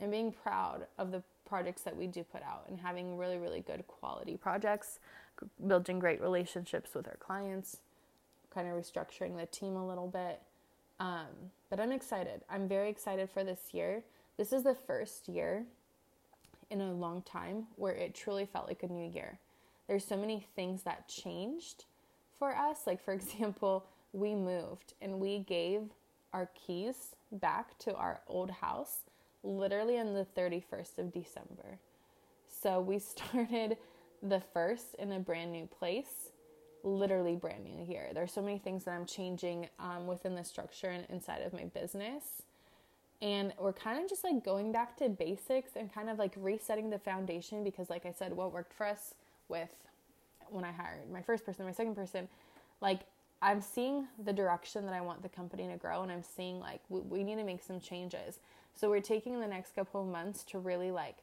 and 0.00 0.10
being 0.10 0.32
proud 0.32 0.86
of 0.98 1.10
the 1.10 1.22
projects 1.46 1.82
that 1.82 1.96
we 1.96 2.06
do 2.06 2.22
put 2.24 2.42
out 2.42 2.64
and 2.68 2.80
having 2.80 3.16
really, 3.16 3.38
really 3.38 3.60
good 3.60 3.86
quality 3.86 4.36
projects, 4.36 4.98
building 5.66 5.98
great 5.98 6.20
relationships 6.20 6.94
with 6.94 7.06
our 7.06 7.16
clients, 7.16 7.78
kind 8.52 8.68
of 8.68 8.74
restructuring 8.74 9.38
the 9.38 9.46
team 9.46 9.76
a 9.76 9.86
little 9.86 10.08
bit. 10.08 10.40
Um, 10.98 11.50
but 11.70 11.80
I'm 11.80 11.92
excited. 11.92 12.42
I'm 12.48 12.68
very 12.68 12.88
excited 12.88 13.28
for 13.30 13.44
this 13.44 13.72
year. 13.72 14.02
This 14.36 14.52
is 14.52 14.62
the 14.62 14.74
first 14.74 15.28
year 15.28 15.64
in 16.70 16.80
a 16.80 16.92
long 16.92 17.22
time 17.22 17.66
where 17.76 17.94
it 17.94 18.14
truly 18.14 18.46
felt 18.46 18.66
like 18.68 18.82
a 18.82 18.88
new 18.88 19.08
year. 19.08 19.38
There's 19.88 20.04
so 20.04 20.16
many 20.16 20.46
things 20.56 20.82
that 20.82 21.08
changed 21.08 21.84
for 22.38 22.56
us. 22.56 22.86
Like, 22.86 23.02
for 23.02 23.12
example, 23.14 23.86
we 24.12 24.34
moved 24.34 24.94
and 25.00 25.20
we 25.20 25.40
gave 25.40 25.82
our 26.32 26.50
keys 26.54 27.14
back 27.32 27.78
to 27.78 27.94
our 27.94 28.20
old 28.26 28.50
house 28.50 28.98
literally 29.42 29.98
on 29.98 30.14
the 30.14 30.26
31st 30.36 30.98
of 30.98 31.12
December. 31.12 31.78
So 32.62 32.80
we 32.80 32.98
started 32.98 33.76
the 34.22 34.40
first 34.52 34.94
in 34.98 35.12
a 35.12 35.18
brand 35.18 35.52
new 35.52 35.66
place, 35.66 36.30
literally 36.86 37.34
brand 37.34 37.64
new 37.64 37.84
here. 37.84 38.08
There's 38.14 38.32
so 38.32 38.40
many 38.40 38.58
things 38.58 38.84
that 38.84 38.92
I'm 38.92 39.06
changing 39.06 39.68
um, 39.78 40.06
within 40.06 40.34
the 40.34 40.44
structure 40.44 40.88
and 40.88 41.04
inside 41.10 41.42
of 41.42 41.52
my 41.52 41.64
business. 41.64 42.42
And 43.20 43.52
we're 43.58 43.72
kind 43.72 44.02
of 44.02 44.08
just 44.08 44.24
like 44.24 44.44
going 44.44 44.72
back 44.72 44.96
to 44.98 45.08
basics 45.08 45.72
and 45.74 45.92
kind 45.92 46.08
of 46.08 46.18
like 46.18 46.32
resetting 46.36 46.90
the 46.90 46.98
foundation 46.98 47.64
because, 47.64 47.90
like 47.90 48.06
I 48.06 48.12
said, 48.12 48.32
what 48.34 48.52
worked 48.52 48.72
for 48.72 48.86
us 48.86 49.14
with 49.48 49.70
when 50.48 50.64
I 50.64 50.70
hired 50.70 51.10
my 51.10 51.22
first 51.22 51.44
person, 51.44 51.64
my 51.64 51.72
second 51.72 51.94
person, 51.94 52.28
like 52.80 53.00
I'm 53.42 53.60
seeing 53.60 54.06
the 54.24 54.32
direction 54.32 54.86
that 54.86 54.94
I 54.94 55.00
want 55.00 55.22
the 55.22 55.28
company 55.28 55.66
to 55.66 55.76
grow, 55.76 56.02
and 56.02 56.12
I'm 56.12 56.22
seeing 56.22 56.60
like 56.60 56.80
we, 56.88 57.00
we 57.00 57.24
need 57.24 57.36
to 57.36 57.44
make 57.44 57.62
some 57.62 57.80
changes. 57.80 58.38
So 58.74 58.90
we're 58.90 59.00
taking 59.00 59.40
the 59.40 59.46
next 59.46 59.74
couple 59.74 60.02
of 60.02 60.08
months 60.08 60.44
to 60.44 60.58
really 60.58 60.90
like 60.90 61.16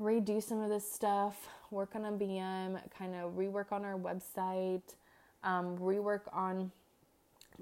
redo 0.00 0.42
some 0.42 0.60
of 0.60 0.70
this 0.70 0.90
stuff, 0.90 1.48
work 1.70 1.94
on 1.94 2.04
a 2.04 2.12
BM, 2.12 2.80
kind 2.96 3.14
of 3.14 3.32
rework 3.32 3.72
on 3.72 3.84
our 3.84 3.96
website, 3.96 4.82
um, 5.42 5.76
rework 5.78 6.22
on 6.32 6.70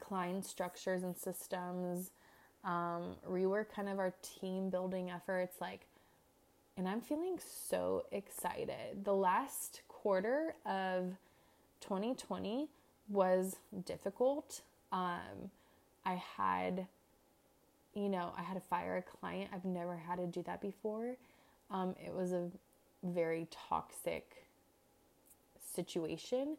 client 0.00 0.44
structures 0.44 1.02
and 1.02 1.16
systems, 1.16 2.10
um, 2.64 3.16
rework 3.28 3.66
kind 3.74 3.88
of 3.88 3.98
our 3.98 4.14
team 4.22 4.70
building 4.70 5.10
efforts. 5.10 5.60
Like, 5.60 5.86
and 6.76 6.88
I'm 6.88 7.00
feeling 7.00 7.38
so 7.38 8.04
excited. 8.10 9.04
The 9.04 9.14
last 9.14 9.82
quarter 9.88 10.54
of 10.64 11.14
2020 11.80 12.68
was 13.08 13.56
difficult. 13.84 14.62
Um, 14.90 15.50
I 16.04 16.14
had, 16.36 16.86
you 17.94 18.08
know, 18.08 18.32
I 18.36 18.42
had 18.42 18.54
to 18.54 18.60
fire 18.60 18.96
a 18.96 19.02
client. 19.02 19.50
I've 19.52 19.64
never 19.64 19.96
had 19.96 20.16
to 20.16 20.26
do 20.26 20.42
that 20.42 20.60
before. 20.60 21.16
Um, 21.72 21.94
it 22.04 22.14
was 22.14 22.32
a 22.32 22.48
very 23.02 23.48
toxic 23.50 24.46
situation 25.74 26.56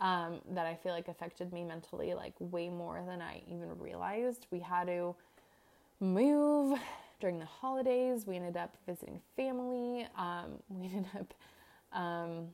um, 0.00 0.40
that 0.52 0.64
I 0.66 0.76
feel 0.76 0.92
like 0.92 1.08
affected 1.08 1.52
me 1.52 1.64
mentally, 1.64 2.14
like 2.14 2.34
way 2.38 2.68
more 2.68 3.02
than 3.06 3.20
I 3.20 3.42
even 3.48 3.76
realized. 3.78 4.46
We 4.50 4.60
had 4.60 4.86
to 4.86 5.14
move 6.00 6.78
during 7.20 7.38
the 7.38 7.44
holidays. 7.46 8.26
We 8.26 8.36
ended 8.36 8.56
up 8.56 8.76
visiting 8.86 9.20
family. 9.36 10.06
Um, 10.16 10.60
we 10.68 10.86
ended 10.86 11.06
up 11.18 11.34
um, 11.92 12.48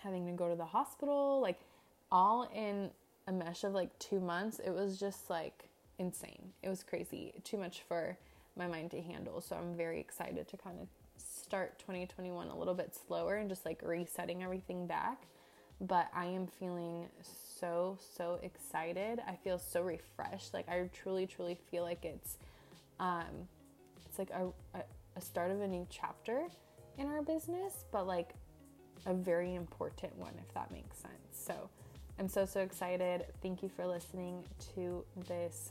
having 0.00 0.26
to 0.26 0.32
go 0.32 0.48
to 0.48 0.54
the 0.54 0.64
hospital, 0.64 1.40
like 1.40 1.58
all 2.10 2.48
in 2.54 2.90
a 3.26 3.32
mesh 3.32 3.64
of 3.64 3.72
like 3.72 3.96
two 3.98 4.20
months. 4.20 4.60
It 4.64 4.70
was 4.70 4.98
just 4.98 5.28
like 5.28 5.68
insane. 5.98 6.52
It 6.62 6.68
was 6.68 6.82
crazy. 6.82 7.32
Too 7.44 7.58
much 7.58 7.82
for 7.86 8.16
my 8.58 8.66
mind 8.66 8.90
to 8.92 9.00
handle. 9.00 9.40
So 9.40 9.56
I'm 9.56 9.76
very 9.76 10.00
excited 10.00 10.48
to 10.48 10.56
kind 10.56 10.78
of 10.80 10.88
start 11.16 11.78
2021 11.78 12.48
a 12.48 12.58
little 12.58 12.74
bit 12.74 12.94
slower 13.06 13.36
and 13.36 13.48
just 13.48 13.64
like 13.64 13.80
resetting 13.82 14.42
everything 14.42 14.86
back. 14.86 15.22
But 15.80 16.08
I 16.14 16.26
am 16.26 16.48
feeling 16.48 17.06
so, 17.60 17.98
so 18.16 18.40
excited. 18.42 19.20
I 19.26 19.36
feel 19.36 19.58
so 19.58 19.82
refreshed. 19.82 20.52
Like 20.52 20.68
I 20.68 20.90
truly, 20.92 21.26
truly 21.26 21.56
feel 21.70 21.84
like 21.84 22.04
it's 22.04 22.36
um 23.00 23.48
it's 24.04 24.18
like 24.18 24.30
a, 24.30 24.48
a, 24.76 24.82
a 25.16 25.20
start 25.20 25.50
of 25.50 25.60
a 25.60 25.68
new 25.68 25.86
chapter 25.88 26.48
in 26.98 27.06
our 27.06 27.22
business, 27.22 27.84
but 27.92 28.06
like 28.06 28.34
a 29.06 29.14
very 29.14 29.54
important 29.54 30.16
one, 30.16 30.32
if 30.46 30.52
that 30.54 30.70
makes 30.72 30.98
sense. 30.98 31.12
So 31.32 31.70
I'm 32.18 32.28
so, 32.28 32.44
so 32.44 32.60
excited. 32.60 33.26
Thank 33.42 33.62
you 33.62 33.68
for 33.68 33.86
listening 33.86 34.42
to 34.74 35.04
this 35.28 35.70